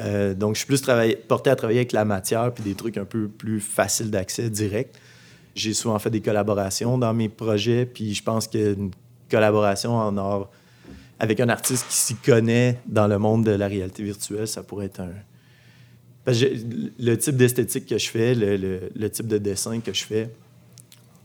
Euh, 0.00 0.32
donc, 0.32 0.54
je 0.54 0.60
suis 0.60 0.66
plus 0.66 0.82
porté 1.28 1.50
à 1.50 1.56
travailler 1.56 1.80
avec 1.80 1.92
la 1.92 2.06
matière 2.06 2.50
puis 2.54 2.64
des 2.64 2.74
trucs 2.74 2.96
un 2.96 3.04
peu 3.04 3.28
plus 3.28 3.60
faciles 3.60 4.10
d'accès, 4.10 4.48
direct. 4.48 4.98
J'ai 5.54 5.74
souvent 5.74 5.98
fait 5.98 6.10
des 6.10 6.22
collaborations 6.22 6.96
dans 6.96 7.12
mes 7.12 7.28
projets, 7.28 7.84
puis 7.84 8.14
je 8.14 8.22
pense 8.22 8.48
qu'une 8.48 8.90
collaboration 9.30 9.94
en 9.94 10.16
art 10.16 10.48
avec 11.18 11.40
un 11.40 11.48
artiste 11.48 11.86
qui 11.88 11.96
s'y 11.96 12.14
connaît 12.14 12.78
dans 12.86 13.06
le 13.06 13.18
monde 13.18 13.44
de 13.44 13.50
la 13.50 13.66
réalité 13.66 14.02
virtuelle, 14.02 14.46
ça 14.46 14.62
pourrait 14.62 14.86
être 14.86 15.00
un, 15.00 15.10
parce 16.28 16.42
le 16.42 17.16
type 17.16 17.36
d'esthétique 17.38 17.86
que 17.86 17.96
je 17.96 18.10
fais, 18.10 18.34
le, 18.34 19.08
type 19.08 19.28
de 19.28 19.38
dessin 19.38 19.80
que 19.80 19.94
je 19.94 20.04
fais, 20.04 20.30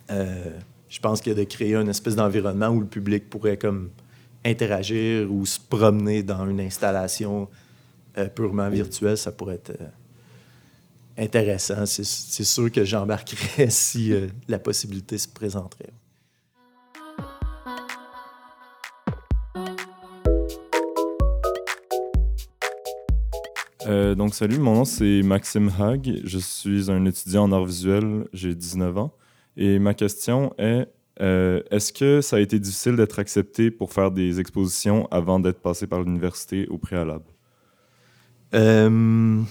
euh, 0.10 0.58
je 0.88 0.99
pense 1.01 1.19
que 1.19 1.32
de 1.32 1.43
créer 1.43 1.75
une 1.75 1.89
espèce 1.89 2.15
d'environnement 2.15 2.69
où 2.69 2.79
le 2.79 2.86
public 2.86 3.29
pourrait 3.29 3.58
comme 3.58 3.89
interagir 4.45 5.29
ou 5.29 5.45
se 5.45 5.60
promener 5.60 6.23
dans 6.23 6.49
une 6.49 6.62
installation 6.62 7.49
euh, 8.17 8.29
purement 8.29 8.69
virtuelle, 8.69 9.17
ça 9.17 9.34
pourrait 9.34 9.56
être 9.56 9.71
euh, 9.71 9.88
intéressant. 11.17 11.86
C'est 11.86 12.06
sûr 12.45 12.71
que 12.71 12.86
j'embarquerais 12.86 13.69
si 13.69 14.13
la 14.47 14.58
possibilité 14.58 15.17
se 15.17 15.27
présenterait. 15.27 15.91
Euh, 23.88 24.15
donc, 24.15 24.34
salut, 24.34 24.60
mon 24.60 24.76
nom 24.76 24.86
c'est 24.86 25.22
Maxime 25.24 25.69
Hag. 25.80 26.22
Je 26.24 26.38
suis 26.38 26.89
un 26.89 27.06
étudiant 27.06 27.43
en 27.43 27.52
art 27.52 27.65
visuel, 27.65 28.26
j'ai 28.34 28.56
19 28.56 28.98
ans. 28.98 29.13
Et 29.58 29.80
ma 29.80 29.93
question 29.93 30.54
est 30.58 30.88
euh, 31.22 31.62
est-ce 31.69 31.93
que 31.93 32.22
ça 32.22 32.38
a 32.38 32.39
été 32.39 32.60
difficile 32.60 32.96
d'être 32.96 33.19
accepté 33.19 33.69
pour 33.69 33.93
faire 33.93 34.10
des 34.10 34.39
expositions 34.39 35.08
avant 35.12 35.39
d'être 35.39 35.60
passé 35.60 35.86
par 35.86 36.02
l'université 36.02 36.67
au 36.67 36.78
préalable? 36.78 37.26
Euh, 38.56 39.41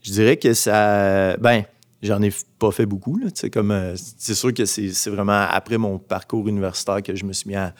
je 0.00 0.10
dirais 0.10 0.36
que 0.36 0.52
ça. 0.54 1.36
Ben, 1.36 1.64
j'en 2.02 2.22
ai 2.22 2.32
pas 2.58 2.70
fait 2.70 2.86
beaucoup. 2.86 3.20
C'est 3.34 4.34
sûr 4.34 4.54
que 4.54 4.64
c'est 4.64 5.10
vraiment 5.10 5.46
après 5.48 5.78
mon 5.78 5.98
parcours 5.98 6.48
universitaire 6.48 7.02
que 7.02 7.14
je 7.14 7.24
me 7.24 7.32
suis 7.32 7.48
mis 7.48 7.56
à 7.56 7.74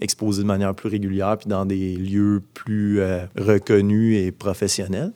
exposer 0.00 0.42
de 0.42 0.46
manière 0.46 0.74
plus 0.74 0.88
régulière 0.88 1.36
puis 1.36 1.48
dans 1.48 1.66
des 1.66 1.96
lieux 1.96 2.42
plus 2.54 3.00
reconnus 3.36 4.16
et 4.16 4.30
professionnels. 4.30 5.12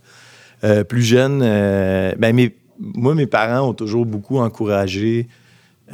Euh, 0.64 0.84
plus 0.84 1.02
jeune, 1.02 1.40
euh, 1.42 2.12
ben, 2.18 2.34
mes- 2.34 2.54
moi, 2.78 3.14
mes 3.14 3.26
parents 3.26 3.68
ont 3.68 3.74
toujours 3.74 4.06
beaucoup 4.06 4.38
encouragé, 4.38 5.28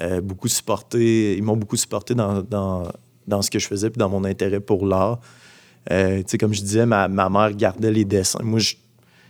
euh, 0.01 0.21
beaucoup 0.21 0.49
supporté. 0.49 1.37
Ils 1.37 1.43
m'ont 1.43 1.57
beaucoup 1.57 1.77
supporté 1.77 2.15
dans, 2.15 2.43
dans, 2.43 2.85
dans 3.27 3.43
ce 3.43 3.51
que 3.51 3.59
je 3.59 3.67
faisais 3.67 3.91
puis 3.91 3.99
dans 3.99 4.09
mon 4.09 4.25
intérêt 4.25 4.61
pour 4.61 4.87
l'art. 4.87 5.21
Comme 5.89 6.53
je 6.53 6.61
disais, 6.61 6.85
ma, 6.85 7.09
ma 7.09 7.31
mère 7.31 7.55
gardait 7.55 7.91
les 7.91 8.05
dessins. 8.05 8.43
Moi, 8.43 8.59
je 8.59 8.75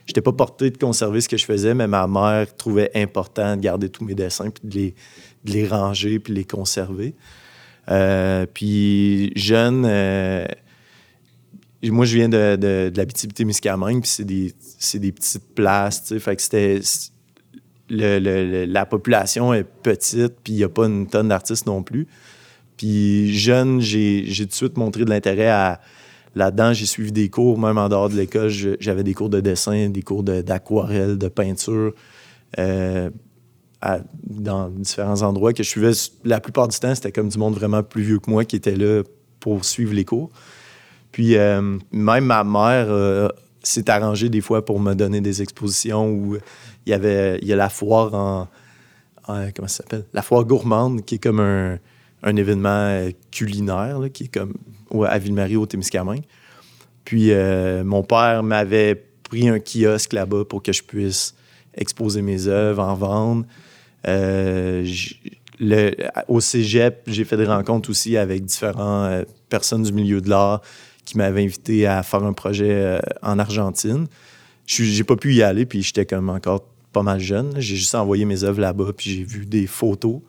n'étais 0.08 0.20
pas 0.20 0.32
porté 0.32 0.70
de 0.70 0.76
conserver 0.76 1.20
ce 1.20 1.28
que 1.28 1.36
je 1.36 1.44
faisais, 1.44 1.72
mais 1.72 1.86
ma 1.86 2.08
mère 2.08 2.56
trouvait 2.56 2.90
important 2.96 3.54
de 3.56 3.60
garder 3.60 3.88
tous 3.88 4.04
mes 4.04 4.14
dessins 4.14 4.50
puis 4.50 4.68
de 4.68 4.74
les, 4.74 4.94
de 5.44 5.52
les 5.52 5.68
ranger 5.68 6.18
puis 6.18 6.32
les 6.34 6.44
conserver. 6.44 7.14
Puis 8.54 9.32
jeune, 9.36 9.86
moi, 11.84 12.04
je 12.04 12.16
viens 12.16 12.28
de, 12.28 12.56
de, 12.56 12.90
de 12.90 13.04
puis 13.04 14.10
c'est 14.10 14.24
des, 14.24 14.52
des 14.94 15.12
petites 15.12 15.54
places, 15.54 16.02
tu 16.02 16.08
sais. 16.08 16.18
Fait 16.18 16.36
que 16.36 16.42
c'était... 16.42 16.80
le- 17.90 18.18
le- 18.18 18.64
la 18.64 18.84
population 18.86 19.54
est 19.54 19.64
petite, 19.64 20.34
puis 20.42 20.54
il 20.54 20.56
n'y 20.56 20.64
a 20.64 20.68
pas 20.68 20.86
une 20.86 21.06
tonne 21.06 21.28
d'artistes 21.28 21.66
non 21.66 21.82
plus. 21.82 22.06
Puis 22.76 23.36
jeune, 23.36 23.80
j'ai 23.80 24.24
tout 24.38 24.44
de 24.46 24.52
suite 24.52 24.76
montré 24.76 25.04
de 25.04 25.10
l'intérêt 25.10 25.48
à 25.48 25.80
là-dedans. 26.34 26.72
J'ai 26.72 26.86
suivi 26.86 27.12
des 27.12 27.28
cours, 27.28 27.58
même 27.58 27.78
en 27.78 27.88
dehors 27.88 28.08
de 28.08 28.16
l'école. 28.16 28.48
J'avais 28.50 29.02
des 29.02 29.14
cours 29.14 29.30
de 29.30 29.40
dessin, 29.40 29.88
des 29.88 30.02
cours 30.02 30.22
d'aquarelle, 30.22 31.18
de, 31.18 31.28
peinture, 31.28 31.94
euh, 32.58 33.10
dans 34.24 34.68
différents 34.68 35.22
endroits 35.22 35.52
que 35.52 35.62
je 35.62 35.68
suivais. 35.68 35.92
La 36.24 36.40
plupart 36.40 36.68
du 36.68 36.78
temps, 36.78 36.94
c'était 36.94 37.12
comme 37.12 37.28
du 37.28 37.38
monde 37.38 37.54
vraiment 37.54 37.82
plus 37.82 38.02
vieux 38.02 38.18
que 38.18 38.30
moi 38.30 38.44
qui 38.44 38.56
était 38.56 38.76
là 38.76 39.02
pour 39.40 39.64
suivre 39.64 39.94
les 39.94 40.04
cours. 40.04 40.30
Puis 41.12 41.36
euh, 41.36 41.78
même 41.92 42.24
ma 42.24 42.44
mère 42.44 42.86
euh, 42.88 43.28
s'est 43.62 43.88
arrangée 43.90 44.28
des 44.28 44.40
fois 44.40 44.64
pour 44.64 44.78
me 44.80 44.94
donner 44.94 45.20
des 45.20 45.42
expositions 45.42 46.10
où 46.10 46.36
il 46.86 46.90
y 46.90 46.92
avait 46.92 47.38
il 47.42 47.48
y 47.48 47.52
a 47.52 47.56
la 47.56 47.68
foire 47.68 48.14
en, 48.14 48.48
en- 49.26 49.50
comment 49.54 49.68
ça 49.68 49.82
s'appelle? 49.82 50.04
La 50.12 50.22
foire 50.22 50.44
gourmande 50.44 51.04
qui 51.04 51.16
est 51.16 51.18
comme 51.18 51.40
un, 51.40 51.78
un 52.22 52.36
événement 52.36 52.68
euh, 52.68 53.10
culinaire 53.30 54.00
qui 54.12 54.24
est 54.24 54.34
comme 54.34 54.54
à 55.06 55.18
Ville-Marie 55.18 55.56
au 55.56 55.66
Témiscamingue. 55.66 56.24
Puis 57.04 57.30
mon 57.84 58.02
père 58.02 58.42
m'avait 58.42 58.94
pris 59.22 59.48
un 59.48 59.58
kiosque 59.60 60.12
là-bas 60.12 60.44
pour 60.44 60.62
que 60.62 60.72
je 60.72 60.82
puisse 60.82 61.34
exposer 61.74 62.20
mes 62.22 62.46
œuvres, 62.48 62.82
en 62.82 62.94
vendre. 62.94 63.44
Au 66.28 66.40
cégep, 66.40 67.02
j'ai 67.06 67.24
fait 67.24 67.36
des 67.36 67.46
rencontres 67.46 67.90
aussi 67.90 68.16
avec 68.16 68.44
différentes 68.44 69.26
personnes 69.48 69.82
du 69.82 69.92
milieu 69.92 70.20
de 70.20 70.28
l'art 70.30 70.60
qui 71.08 71.16
m'avaient 71.16 71.42
invité 71.42 71.86
à 71.86 72.02
faire 72.02 72.22
un 72.22 72.32
projet 72.32 72.70
euh, 72.70 72.98
en 73.22 73.38
Argentine. 73.38 74.06
J'ai 74.66 75.04
pas 75.04 75.16
pu 75.16 75.34
y 75.34 75.42
aller, 75.42 75.64
puis 75.64 75.82
j'étais 75.82 76.04
comme 76.04 76.28
encore 76.28 76.64
pas 76.92 77.02
mal 77.02 77.18
jeune. 77.18 77.54
J'ai 77.56 77.76
juste 77.76 77.94
envoyé 77.94 78.26
mes 78.26 78.44
œuvres 78.44 78.60
là-bas, 78.60 78.92
puis 78.94 79.10
j'ai 79.10 79.24
vu 79.24 79.46
des 79.46 79.66
photos. 79.66 80.20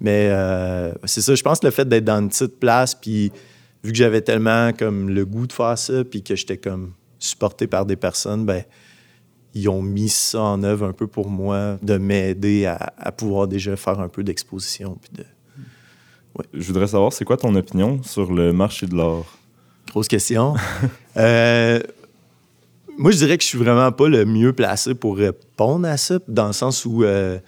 Mais 0.00 0.28
euh, 0.30 0.92
c'est 1.04 1.22
ça, 1.22 1.34
je 1.34 1.42
pense 1.42 1.60
que 1.60 1.66
le 1.66 1.70
fait 1.70 1.88
d'être 1.88 2.04
dans 2.04 2.18
une 2.18 2.28
petite 2.28 2.58
place, 2.58 2.94
puis 2.94 3.30
vu 3.84 3.92
que 3.92 3.96
j'avais 3.96 4.20
tellement 4.20 4.72
comme 4.72 5.10
le 5.10 5.24
goût 5.24 5.46
de 5.46 5.52
faire 5.52 5.78
ça, 5.78 6.04
puis 6.04 6.22
que 6.22 6.34
j'étais 6.34 6.56
comme 6.56 6.92
supporté 7.18 7.66
par 7.66 7.86
des 7.86 7.96
personnes, 7.96 8.44
ben 8.44 8.64
ils 9.54 9.68
ont 9.70 9.80
mis 9.80 10.10
ça 10.10 10.42
en 10.42 10.62
œuvre 10.64 10.84
un 10.86 10.92
peu 10.92 11.06
pour 11.06 11.30
moi, 11.30 11.78
de 11.82 11.96
m'aider 11.96 12.66
à, 12.66 13.12
pouvoir 13.12 13.48
déjà 13.48 13.74
faire 13.76 14.00
un 14.00 14.08
peu 14.08 14.22
d'exposition. 14.22 14.98
Je 16.52 16.66
voudrais 16.66 16.88
savoir, 16.88 17.12
c'est 17.14 17.24
quoi 17.24 17.38
ton 17.38 17.54
opinion 17.54 18.02
sur 18.02 18.34
le 18.34 18.52
marché 18.52 18.86
de 18.86 18.94
l'art? 18.94 19.38
Grosse 19.90 20.08
question. 20.08 20.54
Euh, 21.18 21.80
moi, 22.98 23.10
je 23.10 23.16
dirais 23.16 23.38
que 23.38 23.42
je 23.42 23.48
suis 23.48 23.56
vraiment 23.56 23.90
pas 23.90 24.06
le 24.06 24.26
mieux 24.26 24.52
placé 24.52 24.94
pour 24.94 25.16
répondre 25.16 25.88
à 25.88 25.96
ça, 25.96 26.18
dans 26.28 26.48
le 26.48 26.52
sens 26.52 26.84
où 26.84 27.04
euh, 27.04 27.38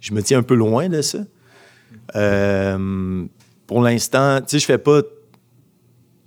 je 0.00 0.14
me 0.14 0.22
tiens 0.22 0.38
un 0.38 0.42
peu 0.42 0.54
loin 0.54 0.88
de 0.88 1.02
ça. 1.02 1.18
Euh, 2.16 3.26
pour 3.66 3.82
l'instant, 3.82 4.38
tu 4.40 4.46
sais, 4.52 4.58
je 4.58 4.64
fais 4.64 4.78
pas 4.78 5.02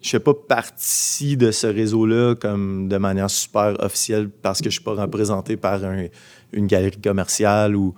je 0.03 0.09
fais 0.11 0.19
pas 0.19 0.35
partie 0.35 1.35
de 1.35 1.49
ce 1.49 1.65
réseau-là 1.65 2.35
comme 2.35 2.87
de 2.89 2.97
manière 2.97 3.31
super 3.31 3.73
officielle 3.79 4.29
parce 4.29 4.59
que 4.59 4.65
je 4.69 4.75
suis 4.75 4.83
pas 4.83 4.93
représenté 4.93 5.57
par 5.57 5.83
un- 5.83 6.05
une 6.51 6.67
galerie 6.67 7.01
commerciale 7.01 7.75
ou 7.75 7.95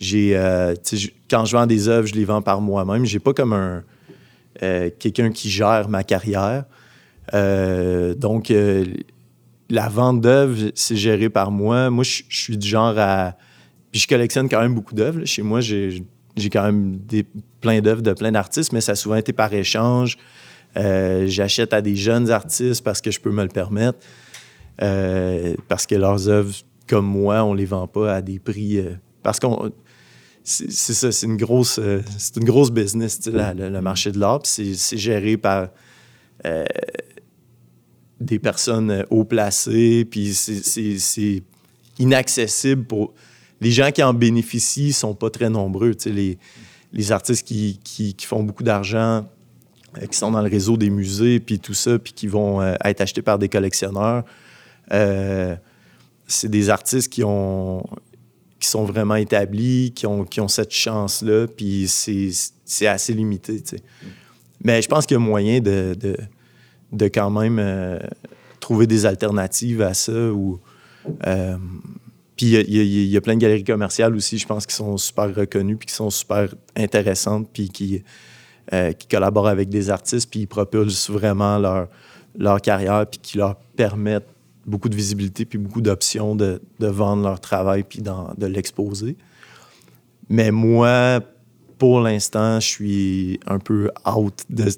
j'ai 0.00 0.32
quand 1.28 1.44
je 1.44 1.52
vends 1.54 1.66
des 1.66 1.88
œuvres, 1.88 2.06
je 2.06 2.14
les 2.14 2.24
vends 2.24 2.40
par 2.40 2.62
moi-même. 2.62 3.04
J'ai 3.04 3.18
pas 3.18 3.34
comme 3.34 3.52
un 3.52 3.82
quelqu'un 4.98 5.30
qui 5.32 5.50
gère 5.50 5.90
ma 5.90 6.02
carrière. 6.02 6.64
Euh, 7.34 8.14
donc 8.14 8.50
euh, 8.50 8.84
la 9.70 9.88
vente 9.88 10.20
d'œuvres, 10.20 10.70
c'est 10.74 10.96
géré 10.96 11.30
par 11.30 11.50
moi. 11.50 11.90
Moi, 11.90 12.04
je 12.04 12.22
suis 12.28 12.56
du 12.56 12.68
genre 12.68 12.94
à 12.98 13.36
puis 13.90 14.00
je 14.00 14.08
collectionne 14.08 14.48
quand 14.48 14.60
même 14.60 14.74
beaucoup 14.74 14.94
d'œuvres. 14.94 15.22
Chez 15.26 15.42
moi, 15.42 15.60
j'ai 15.60 16.02
quand 16.50 16.62
même 16.62 16.96
des, 16.96 17.26
plein 17.60 17.80
d'œuvres 17.82 18.00
de 18.00 18.14
plein 18.14 18.32
d'artistes, 18.32 18.72
mais 18.72 18.80
ça 18.80 18.92
a 18.92 18.94
souvent 18.94 19.16
été 19.16 19.34
par 19.34 19.52
échange. 19.52 20.16
Euh, 20.78 21.26
J'achète 21.26 21.74
à 21.74 21.82
des 21.82 21.94
jeunes 21.94 22.30
artistes 22.30 22.82
parce 22.82 23.02
que 23.02 23.10
je 23.10 23.20
peux 23.20 23.30
me 23.30 23.42
le 23.42 23.50
permettre. 23.50 23.98
Parce 25.68 25.86
que 25.86 25.94
leurs 25.94 26.28
œuvres, 26.28 26.54
comme 26.88 27.04
moi, 27.04 27.44
on 27.44 27.52
les 27.52 27.66
vend 27.66 27.86
pas 27.86 28.14
à 28.14 28.22
des 28.22 28.38
prix. 28.38 28.80
parce 29.22 29.40
qu'on. 29.40 29.70
C'est 30.44 30.70
ça, 30.70 31.12
c'est 31.12 31.26
une 31.26 31.36
grosse, 31.36 31.78
c'est 32.18 32.36
une 32.36 32.44
grosse 32.44 32.72
business, 32.72 33.20
le, 33.26 33.80
marché 33.80 34.10
de 34.10 34.18
l'art. 34.18 34.40
C'est 34.44 34.96
géré 34.96 35.36
par 35.36 35.68
des 38.24 38.38
personnes 38.38 39.04
haut 39.10 39.24
placées, 39.24 40.04
puis 40.04 40.34
c'est 40.34 41.42
inaccessible 41.98 42.84
pour... 42.84 43.12
Les 43.60 43.70
gens 43.70 43.92
qui 43.92 44.02
en 44.02 44.12
bénéficient 44.12 44.92
sont 44.92 45.14
pas 45.14 45.30
très 45.30 45.48
nombreux. 45.48 45.94
Les, 46.06 46.36
les 46.92 47.12
artistes 47.12 47.46
qui, 47.46 47.78
qui, 47.84 48.14
font 48.26 48.42
beaucoup 48.42 48.64
d'argent, 48.64 49.24
euh, 49.98 50.06
qui 50.06 50.18
sont 50.18 50.30
dans 50.30 50.42
le 50.42 50.50
réseau 50.50 50.76
des 50.76 50.90
musées, 50.90 51.40
puis 51.40 51.58
tout 51.58 51.74
ça, 51.74 51.98
puis 51.98 52.12
qui 52.12 52.26
vont 52.26 52.60
euh, 52.60 52.74
être 52.84 53.00
achetés 53.00 53.22
par 53.22 53.38
des 53.38 53.48
collectionneurs, 53.48 54.24
euh, 54.92 55.54
c'est 56.26 56.50
des 56.50 56.70
artistes 56.70 57.12
qui 57.12 57.22
ont 57.24 57.84
qui 58.62 58.68
sont 58.68 58.84
vraiment 58.84 59.16
établis, 59.16 59.92
qui 59.92 60.06
ont, 60.06 60.24
qui 60.24 60.40
ont 60.40 60.46
cette 60.46 60.70
chance-là, 60.70 61.48
puis 61.48 61.88
c'est 61.88 62.86
assez 62.86 63.12
limité. 63.12 63.60
Mais 64.62 64.80
je 64.80 64.88
pense 64.88 65.04
qu'il 65.04 65.16
y 65.16 65.20
a 65.20 65.20
moyen 65.20 65.58
de, 65.58 66.16
de 66.92 67.06
quand 67.06 67.30
même 67.30 67.98
trouver 68.60 68.86
des 68.86 69.06
alternatives 69.06 69.82
à 69.82 69.94
ça. 69.94 70.32
Ou, 70.32 70.60
puis 72.36 72.46
il 72.46 73.08
y, 73.08 73.16
a 73.16 73.20
plein 73.20 73.34
de 73.34 73.40
galeries 73.40 73.64
commerciales 73.64 74.16
aussi, 74.16 74.38
je 74.38 74.46
pense, 74.46 74.66
qui 74.66 74.74
sont 74.74 74.96
super 74.96 75.34
reconnues, 75.34 75.76
puis 75.76 75.86
qui 75.86 75.94
sont 75.94 76.10
super 76.10 76.48
intéressantes, 76.76 77.48
puis 77.52 77.68
qui, 77.68 78.02
euh, 78.72 78.92
collaborent 79.10 79.48
avec 79.48 79.68
des 79.68 79.90
artistes, 79.90 80.30
puis 80.30 80.40
ils 80.40 80.46
propulsent 80.46 81.10
vraiment 81.10 81.58
leur, 81.58 82.60
carrière, 82.60 83.06
puis 83.06 83.20
qui 83.20 83.38
leur 83.38 83.56
permettent 83.76 84.28
beaucoup 84.66 84.88
de 84.88 84.96
visibilité, 84.96 85.44
puis 85.44 85.58
beaucoup 85.58 85.82
d'options 85.82 86.34
de, 86.34 86.62
de, 86.80 86.86
vendre 86.86 87.22
leur 87.22 87.38
travail, 87.38 87.82
puis 87.82 88.00
de 88.00 88.46
l'exposer. 88.46 89.16
Mais 90.28 90.50
moi, 90.50 91.20
pour 91.78 92.00
l'instant, 92.00 92.60
je 92.60 92.66
suis 92.66 93.40
un 93.46 93.58
peu 93.58 93.90
out 94.06 94.44
de. 94.48 94.68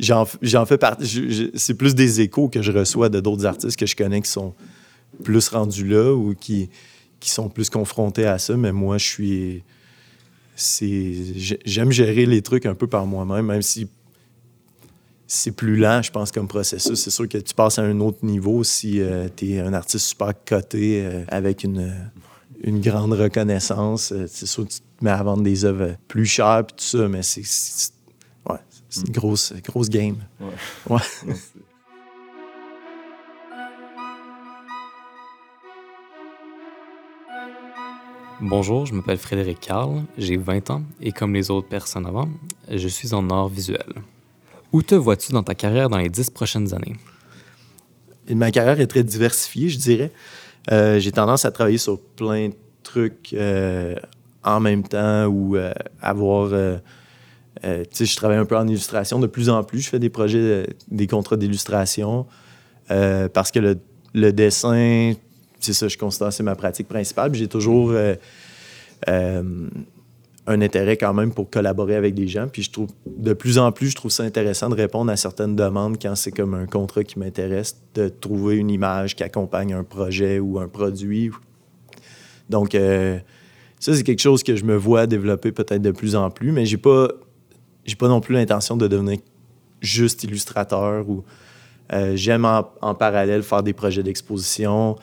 J'en 0.00 0.66
fais 0.66 0.78
partie. 0.78 1.50
C'est 1.54 1.74
plus 1.74 1.94
des 1.94 2.20
échos 2.20 2.48
que 2.48 2.62
je 2.62 2.72
reçois 2.72 3.08
de 3.08 3.20
d'autres 3.20 3.46
artistes 3.46 3.78
que 3.78 3.86
je 3.86 3.94
connais 3.94 4.22
qui 4.22 4.30
sont 4.30 4.54
plus 5.22 5.48
rendus 5.48 5.86
là 5.86 6.12
ou 6.12 6.34
qui, 6.34 6.70
qui 7.20 7.30
sont 7.30 7.48
plus 7.48 7.68
confrontés 7.68 8.26
à 8.26 8.38
ça, 8.38 8.56
mais 8.56 8.72
moi, 8.72 8.98
je 8.98 9.06
suis. 9.06 9.62
J'aime 10.56 11.90
gérer 11.90 12.26
les 12.26 12.42
trucs 12.42 12.66
un 12.66 12.74
peu 12.74 12.86
par 12.86 13.06
moi-même, 13.06 13.46
même 13.46 13.62
si 13.62 13.88
c'est 15.26 15.52
plus 15.52 15.76
lent, 15.76 16.02
je 16.02 16.10
pense, 16.10 16.32
comme 16.32 16.48
processus. 16.48 16.98
C'est 16.98 17.10
sûr 17.10 17.28
que 17.28 17.38
tu 17.38 17.54
passes 17.54 17.78
à 17.78 17.82
un 17.82 18.00
autre 18.00 18.24
niveau 18.24 18.64
si 18.64 19.00
euh, 19.00 19.28
tu 19.34 19.52
es 19.52 19.60
un 19.60 19.72
artiste 19.72 20.06
super 20.06 20.32
coté 20.44 21.04
euh, 21.04 21.24
avec 21.28 21.62
une, 21.62 21.94
une 22.62 22.80
grande 22.80 23.12
reconnaissance. 23.12 24.12
Euh, 24.12 24.26
c'est 24.28 24.46
sûr 24.46 24.66
que 24.66 24.72
tu 24.72 24.80
te 24.80 25.04
mets 25.04 25.10
à 25.10 25.22
vendre 25.22 25.42
des 25.42 25.64
œuvres 25.64 25.96
plus 26.08 26.26
chères 26.26 26.64
et 26.68 26.72
tout 26.72 26.84
ça, 26.84 27.08
mais 27.08 27.22
c'est 27.22 27.92
ouais, 28.96 29.02
une 29.06 29.12
grosse, 29.12 29.52
grosse 29.64 29.88
game. 29.88 30.16
Ouais. 30.40 30.96
ouais. 30.96 31.34
Bonjour, 38.42 38.86
je 38.86 38.94
m'appelle 38.94 39.18
Frédéric 39.18 39.60
Carl, 39.60 40.02
j'ai 40.16 40.38
20 40.38 40.70
ans 40.70 40.82
et 41.02 41.12
comme 41.12 41.34
les 41.34 41.50
autres 41.50 41.68
personnes 41.68 42.06
avant, 42.06 42.26
je 42.70 42.88
suis 42.88 43.12
en 43.12 43.28
art 43.28 43.48
visuel. 43.48 43.84
Où 44.72 44.82
te 44.82 44.94
vois-tu 44.94 45.32
dans 45.32 45.42
ta 45.42 45.54
carrière 45.54 45.90
dans 45.90 45.98
les 45.98 46.08
10 46.08 46.30
prochaines 46.30 46.72
années? 46.72 46.96
Ma 48.30 48.50
carrière 48.50 48.80
est 48.80 48.86
très 48.86 49.02
diversifiée, 49.02 49.68
je 49.68 49.78
dirais. 49.78 50.10
Euh, 50.70 50.98
j'ai 51.00 51.12
tendance 51.12 51.44
à 51.44 51.50
travailler 51.50 51.76
sur 51.76 52.00
plein 52.00 52.48
de 52.48 52.54
trucs 52.82 53.34
euh, 53.34 53.96
en 54.42 54.60
même 54.60 54.84
temps 54.84 55.26
ou 55.26 55.56
euh, 55.56 55.74
avoir. 56.00 56.80
Sais, 57.62 58.04
je 58.04 58.16
travaille 58.16 58.38
un 58.38 58.44
peu 58.44 58.56
en 58.56 58.66
illustration 58.66 59.18
de 59.18 59.26
plus 59.26 59.48
en 59.48 59.62
plus. 59.62 59.80
Je 59.80 59.88
fais 59.88 59.98
des 59.98 60.10
projets, 60.10 60.66
des 60.90 61.06
contrats 61.06 61.36
d'illustration 61.36 62.26
parce 62.88 63.50
que 63.50 63.76
le, 64.14 64.32
dessin, 64.32 65.14
c'est 65.60 65.72
ça, 65.72 65.88
je 65.88 65.98
considère 65.98 66.32
c'est 66.32 66.42
ma 66.42 66.56
pratique 66.56 66.88
principale. 66.88 67.34
J'ai 67.34 67.48
toujours 67.48 67.90
euh, 67.90 68.14
euh, 69.08 69.68
un 70.46 70.62
intérêt 70.62 70.96
quand 70.96 71.14
même 71.14 71.32
pour 71.32 71.50
collaborer 71.50 71.94
avec 71.94 72.14
des 72.14 72.26
gens. 72.26 72.48
Puis 72.48 72.62
je 72.62 72.70
trouve, 72.70 72.88
de 73.06 73.32
plus 73.32 73.58
en 73.58 73.70
plus, 73.72 73.90
je 73.90 73.96
trouve 73.96 74.10
ça 74.10 74.22
intéressant 74.22 74.68
de 74.68 74.74
répondre 74.74 75.12
à 75.12 75.16
certaines 75.16 75.54
demandes 75.54 76.00
quand 76.00 76.14
c'est 76.14 76.32
comme 76.32 76.54
un 76.54 76.66
contrat 76.66 77.04
qui 77.04 77.18
m'intéresse, 77.18 77.80
de 77.94 78.08
trouver 78.08 78.56
une 78.56 78.70
image 78.70 79.14
qui 79.14 79.22
accompagne 79.22 79.74
un 79.74 79.84
projet 79.84 80.38
ou 80.38 80.58
un 80.58 80.68
produit. 80.68 81.30
Donc, 82.48 82.74
euh, 82.74 83.18
ça, 83.78 83.94
c'est 83.94 84.02
quelque 84.02 84.20
chose 84.20 84.42
que 84.42 84.56
je 84.56 84.64
me 84.64 84.76
vois 84.76 85.06
développer 85.06 85.52
peut-être 85.52 85.82
de 85.82 85.92
plus 85.92 86.16
en 86.16 86.30
plus, 86.30 86.52
mais 86.52 86.66
j'ai 86.66 86.78
pas, 86.78 87.08
j'ai 87.84 87.96
pas 87.96 88.08
non 88.08 88.20
plus 88.20 88.34
l'intention 88.34 88.76
de 88.76 88.86
devenir 88.86 89.18
juste 89.80 90.24
illustrateur 90.24 91.08
ou 91.08 91.24
j'aime 92.14 92.44
en, 92.44 92.94
parallèle 92.94 93.42
faire 93.42 93.62
des 93.62 93.72
projets 93.72 94.02
d'exposition. 94.02 94.96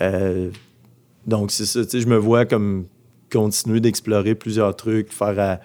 Euh, 0.00 0.50
donc, 1.26 1.50
c'est 1.50 1.66
ça, 1.66 1.80
je 1.82 2.06
me 2.06 2.16
vois 2.16 2.44
comme 2.44 2.86
continuer 3.32 3.80
d'explorer 3.80 4.34
plusieurs 4.34 4.76
trucs, 4.76 5.12
faire 5.12 5.38
à 5.38 5.60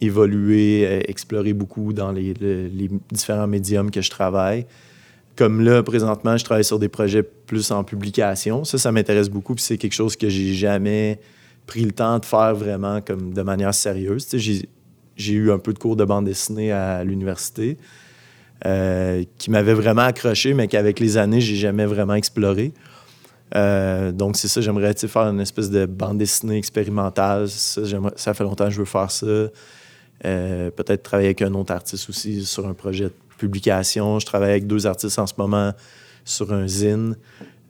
évoluer, 0.00 0.86
euh, 0.86 1.00
explorer 1.08 1.52
beaucoup 1.52 1.92
dans 1.92 2.12
les, 2.12 2.34
différents 3.10 3.46
médiums 3.46 3.90
que 3.90 4.00
je 4.00 4.10
travaille. 4.10 4.66
Comme 5.36 5.62
là, 5.62 5.82
présentement, 5.82 6.36
je 6.36 6.44
travaille 6.44 6.64
sur 6.64 6.78
des 6.78 6.88
projets 6.88 7.22
plus 7.22 7.70
en 7.70 7.84
publication. 7.84 8.64
Ça, 8.64 8.78
ça 8.78 8.92
m'intéresse 8.92 9.28
beaucoup, 9.28 9.54
puis 9.54 9.64
c'est 9.64 9.78
quelque 9.78 9.94
chose 9.94 10.16
que 10.16 10.28
j'ai 10.28 10.54
jamais 10.54 11.20
pris 11.66 11.82
le 11.82 11.92
temps 11.92 12.18
de 12.18 12.24
faire 12.24 12.54
vraiment 12.54 13.00
comme 13.00 13.34
de 13.34 13.42
manière 13.42 13.74
sérieuse. 13.74 14.26
J'ai 15.16 15.34
eu 15.34 15.52
un 15.52 15.58
peu 15.58 15.72
de 15.72 15.78
cours 15.78 15.96
de 15.96 16.04
bande 16.04 16.24
dessinée 16.24 16.72
à 16.72 17.04
l'université 17.04 17.78
euh, 18.66 19.24
qui 19.36 19.50
m'avait 19.50 19.74
vraiment 19.74 20.02
accroché, 20.02 20.54
mais 20.54 20.68
qu'avec 20.68 20.98
les 20.98 21.18
années, 21.18 21.40
j'ai 21.40 21.56
jamais 21.56 21.84
vraiment 21.84 22.14
exploré. 22.14 22.72
Euh, 23.54 24.10
donc, 24.10 24.36
c'est 24.36 24.48
ça, 24.48 24.62
j'aimerais 24.62 24.94
faire 24.94 25.22
une 25.22 25.40
espèce 25.40 25.68
de 25.70 25.84
bande 25.84 26.16
dessinée 26.16 26.56
expérimentale. 26.56 27.48
Ça, 27.48 28.32
fait 28.32 28.44
longtemps 28.44 28.64
que 28.64 28.70
je 28.70 28.78
veux 28.78 28.86
faire 28.86 29.10
ça. 29.10 29.26
Euh, 29.26 30.70
peut-être 30.70 31.02
travailler 31.02 31.28
avec 31.28 31.42
un 31.42 31.52
autre 31.52 31.74
artiste 31.74 32.08
aussi 32.08 32.44
sur 32.46 32.66
un 32.66 32.72
projet 32.72 33.04
de 33.04 33.12
publication. 33.36 34.18
Je 34.18 34.24
travaille 34.24 34.52
avec 34.52 34.66
deux 34.66 34.86
artistes 34.86 35.18
en 35.18 35.26
ce 35.26 35.34
moment 35.36 35.72
sur 36.24 36.52
un 36.52 36.66
zine. 36.66 37.16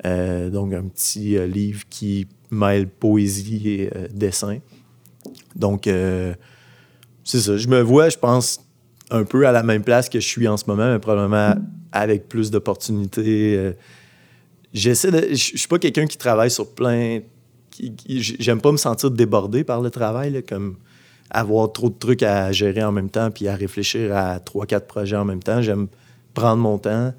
Donc, 0.05 0.75
un 0.75 0.85
petit 0.85 1.39
livre 1.49 1.83
qui 1.91 2.29
mêle 2.51 2.87
poésie 2.89 3.69
et 3.69 3.91
dessin. 4.13 4.59
Donc, 5.57 5.89
c'est 7.25 7.41
ça. 7.41 7.57
Je 7.57 7.69
me 7.69 7.81
vois, 7.81 8.09
je 8.09 8.19
pense, 8.19 8.61
un 9.11 9.25
peu 9.25 9.47
à 9.47 9.53
la 9.53 9.63
même 9.63 9.83
place 9.83 10.09
que 10.09 10.21
je 10.21 10.27
suis 10.27 10.47
en 10.47 10.57
ce 10.57 10.65
moment, 10.67 10.93
mais 10.93 10.99
probablement 10.99 11.55
avec 11.93 12.29
plus 12.29 12.51
d'opportunités 12.51 13.75
j'essaie 14.75 15.11
de. 15.11 15.29
Je 15.31 15.57
suis 15.57 15.69
pas 15.69 15.79
quelqu'un 15.79 16.07
qui 16.07 16.19
travaille 16.19 16.51
sur 16.51 16.75
plein. 16.75 17.21
J'aime 18.09 18.61
pas 18.61 18.73
me 18.73 18.77
sentir 18.77 19.11
débordé 19.11 19.65
par 19.65 19.81
le 19.81 19.91
travail, 19.91 20.43
comme 20.43 20.77
avoir 21.31 21.73
trop 21.73 21.89
de 21.89 21.99
trucs 21.99 22.23
à 22.23 22.53
gérer 22.53 22.85
en 22.85 22.93
même 22.93 23.11
temps 23.11 23.31
puis 23.31 23.49
à 23.49 23.57
réfléchir 23.57 24.15
à 24.15 24.39
trois, 24.39 24.67
quatre 24.67 24.87
projets 24.87 25.17
en 25.17 25.25
même 25.25 25.43
temps. 25.43 25.63
J'aime 25.63 25.89
prendre 26.35 26.63
mon 26.63 26.79
temps, 26.79 27.13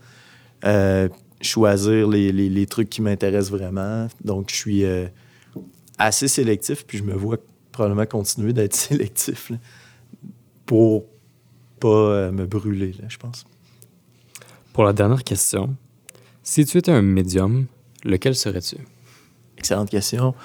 euh, 0.65 1.09
choisir 1.41 2.07
les, 2.07 2.65
trucs 2.67 2.89
qui 2.89 3.01
m'intéressent 3.01 3.51
vraiment. 3.51 4.07
Donc, 4.23 4.49
je 4.49 4.55
suis 4.55 4.85
euh, 4.85 5.07
assez 5.97 6.27
sélectif, 6.27 6.85
puis 6.85 6.97
je 6.97 7.03
me 7.03 7.13
vois 7.13 7.37
probablement 7.71 8.05
continuer 8.05 8.53
d'être 8.53 8.75
sélectif 8.75 9.51
pour 10.65 11.05
pas 11.79 11.87
euh, 11.87 12.31
me 12.31 12.45
brûler, 12.45 12.93
je 13.07 13.17
pense. 13.17 13.45
Pour 14.73 14.83
la 14.83 14.93
dernière 14.93 15.23
question, 15.23 15.75
si 16.43 16.65
tu 16.65 16.77
étais 16.77 16.91
un 16.91 17.01
médium, 17.01 17.65
lequel 18.03 18.35
serais-tu? 18.35 18.77
Excellente 19.57 19.89
question. 19.89 20.35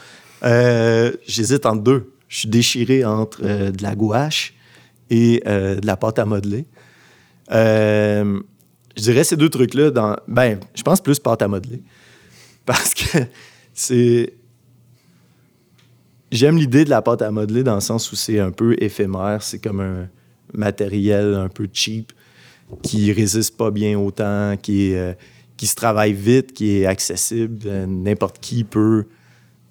Euh, 0.44 1.12
j'hésite 1.26 1.66
entre 1.66 1.82
deux. 1.82 2.14
Je 2.28 2.38
suis 2.38 2.48
déchiré 2.48 3.04
entre 3.04 3.40
euh, 3.44 3.70
de 3.70 3.82
la 3.82 3.94
gouache 3.94 4.54
et 5.10 5.42
euh, 5.46 5.76
de 5.76 5.86
la 5.86 5.96
pâte 5.96 6.18
à 6.18 6.24
modeler. 6.24 6.66
je 7.50 8.42
dirais 8.96 9.24
ces 9.24 9.36
deux 9.36 9.50
trucs-là 9.50 9.90
dans. 9.90 10.16
Ben, 10.28 10.60
je 10.74 10.82
pense 10.82 11.00
plus 11.00 11.18
pâte 11.18 11.42
à 11.42 11.48
modeler. 11.48 11.82
Parce 12.64 12.94
que 12.94 13.18
c'est. 13.74 14.34
J'aime 16.32 16.56
l'idée 16.56 16.84
de 16.84 16.90
la 16.90 17.02
pâte 17.02 17.22
à 17.22 17.30
modeler 17.30 17.62
dans 17.62 17.74
le 17.74 17.80
sens 17.80 18.10
où 18.12 18.16
c'est 18.16 18.38
un 18.38 18.50
peu 18.50 18.76
éphémère. 18.78 19.42
C'est 19.42 19.58
comme 19.58 19.80
un 19.80 20.08
matériel 20.52 21.34
un 21.34 21.48
peu 21.48 21.68
cheap 21.72 22.12
qui 22.82 23.12
résiste 23.12 23.56
pas 23.56 23.70
bien 23.70 23.98
au 23.98 24.10
temps, 24.10 24.56
qui 24.60 24.94
qui 25.60 25.66
se 25.66 25.74
travaille 25.74 26.14
vite, 26.14 26.54
qui 26.54 26.78
est 26.78 26.86
accessible. 26.86 27.58
Euh, 27.66 27.84
n'importe 27.84 28.38
qui 28.40 28.64
peut 28.64 29.04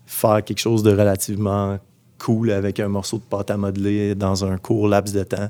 faire 0.06 0.43
quelque 0.43 0.60
chose 0.60 0.84
de 0.84 0.91
relativement 0.91 1.80
cool 2.19 2.52
avec 2.52 2.80
un 2.80 2.88
morceau 2.88 3.17
de 3.17 3.24
pâte 3.24 3.50
à 3.50 3.58
modeler 3.58 4.13
dans 4.13 4.45
un 4.45 4.60
court 4.60 4.88
laps 4.88 5.15
de 5.15 5.24
temps. 5.24 5.50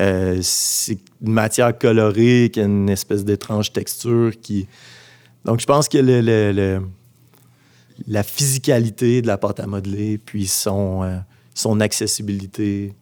Euh, 0.00 0.38
c'est 0.40 0.98
une 1.20 1.32
matière 1.34 1.76
colorée 1.76 2.48
qui 2.50 2.60
a 2.60 2.64
une 2.64 2.88
espèce 2.88 3.26
d'étrange 3.26 3.74
texture 3.74 4.32
qui. 4.40 4.68
Donc, 5.44 5.60
je 5.60 5.66
pense 5.66 5.86
que 5.86 5.98
le, 5.98 6.80
la 8.08 8.22
physicalité 8.22 9.22
de 9.22 9.26
la 9.26 9.38
pâte 9.38 9.60
à 9.60 9.66
modeler, 9.66 10.18
puis 10.18 10.46
son, 10.46 11.02
euh, 11.02 11.16
son 11.54 11.80
accessibilité 11.80 12.94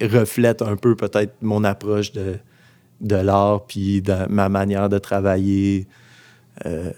reflète 0.00 0.62
un 0.62 0.76
peu 0.76 0.94
peut-être 0.96 1.34
mon 1.42 1.64
approche 1.64 2.12
de, 2.12 2.36
de 3.00 3.16
l'art, 3.16 3.66
puis 3.66 4.02
de 4.02 4.26
ma 4.28 4.48
manière 4.48 4.88
de 4.88 4.98
travailler. 4.98 5.86
Euh, 6.66 6.92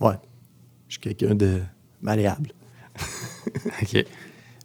ouais, 0.00 0.14
je 0.88 0.94
suis 0.94 1.00
quelqu'un 1.00 1.34
de 1.34 1.60
malléable. 2.02 2.50
OK. 3.82 4.04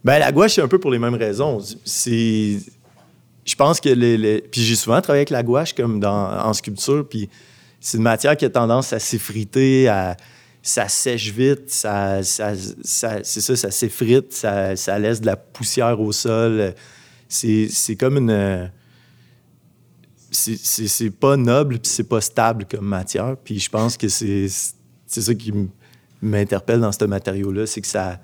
Ben, 0.04 0.18
la 0.18 0.32
gouache, 0.32 0.54
c'est 0.54 0.62
un 0.62 0.68
peu 0.68 0.78
pour 0.78 0.90
les 0.90 0.98
mêmes 0.98 1.14
raisons. 1.14 1.58
C'est. 1.84 2.58
Je 3.44 3.54
pense 3.56 3.80
que 3.80 3.88
les. 3.88 4.16
les- 4.16 4.40
Puis 4.42 4.62
j'ai 4.62 4.76
souvent 4.76 5.00
travaillé 5.00 5.20
avec 5.20 5.30
la 5.30 5.42
gouache 5.42 5.74
comme 5.74 6.00
dans, 6.00 6.30
en 6.46 6.52
sculpture, 6.52 7.06
puis 7.08 7.28
c'est 7.80 7.96
une 7.96 8.02
matière 8.02 8.36
qui 8.36 8.44
a 8.44 8.50
tendance 8.50 8.92
à 8.92 8.98
s'effriter, 8.98 9.88
à. 9.88 10.16
Ça 10.62 10.88
sèche 10.88 11.32
vite, 11.32 11.70
ça, 11.70 12.22
ça, 12.22 12.52
c'est 12.54 13.40
ça, 13.40 13.56
ça 13.56 13.70
s'effrite, 13.70 14.34
ça, 14.34 14.76
ça 14.76 14.98
laisse 14.98 15.22
de 15.22 15.26
la 15.26 15.36
poussière 15.36 15.98
au 15.98 16.12
sol. 16.12 16.74
C'est, 17.30 17.96
comme 17.98 18.18
une. 18.18 18.70
C'est, 20.30 21.10
pas 21.10 21.38
noble, 21.38 21.78
puis 21.78 21.90
c'est 21.90 22.04
pas 22.04 22.20
stable 22.20 22.66
comme 22.70 22.84
matière. 22.84 23.38
Puis 23.42 23.58
je 23.58 23.70
pense 23.70 23.96
que 23.96 24.08
c'est, 24.08 24.48
ça 24.48 25.34
qui 25.34 25.50
m'interpelle 26.20 26.80
dans 26.80 26.92
ce 26.92 27.06
matériau-là, 27.06 27.66
c'est 27.66 27.80
que 27.80 27.86
ça, 27.86 28.20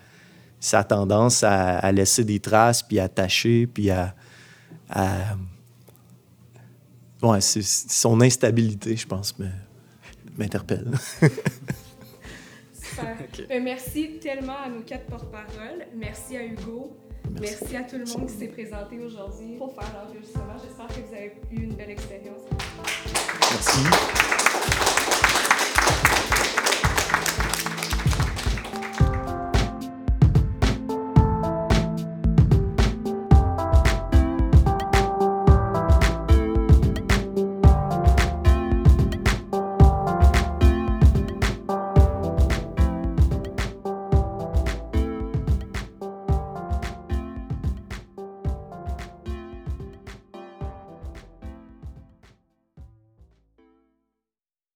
ça 0.61 0.81
a 0.81 0.85
tendance 0.85 1.43
à, 1.43 1.91
laisser 1.91 2.23
des 2.23 2.39
traces, 2.39 2.83
puis 2.83 3.01
à 3.01 3.09
tacher, 3.09 3.67
puis 3.67 3.89
à- 3.89 4.15
Ouais, 7.23 7.41
c'est, 7.41 7.63
son 7.63 8.21
instabilité, 8.21 8.97
je 8.97 9.07
pense, 9.07 9.35
m'interpelle. 10.37 10.91
Super. 12.73 13.17
Ben, 13.49 13.63
merci 13.63 14.19
tellement 14.23 14.57
à 14.65 14.71
nos 14.71 14.81
quatre 14.81 15.05
porte-paroles. 15.05 15.87
Merci 15.95 16.37
à 16.39 16.45
Hugo. 16.45 16.97
Merci. 17.39 17.77
à 17.77 17.83
tout 17.83 17.99
le 17.99 18.07
monde 18.07 18.27
qui 18.27 18.35
s'est 18.35 18.49
présenté 18.49 18.99
aujourd'hui 19.01 19.57
pour 19.59 19.75
faire 19.75 19.93
l'enregistrement. 19.93 20.55
J'espère 20.63 20.87
que 20.89 21.07
vous 21.07 21.15
avez 21.15 21.33
eu 21.53 21.65
une 21.65 21.75
belle 21.75 21.91
expérience. 21.91 22.41
Merci. 23.51 24.46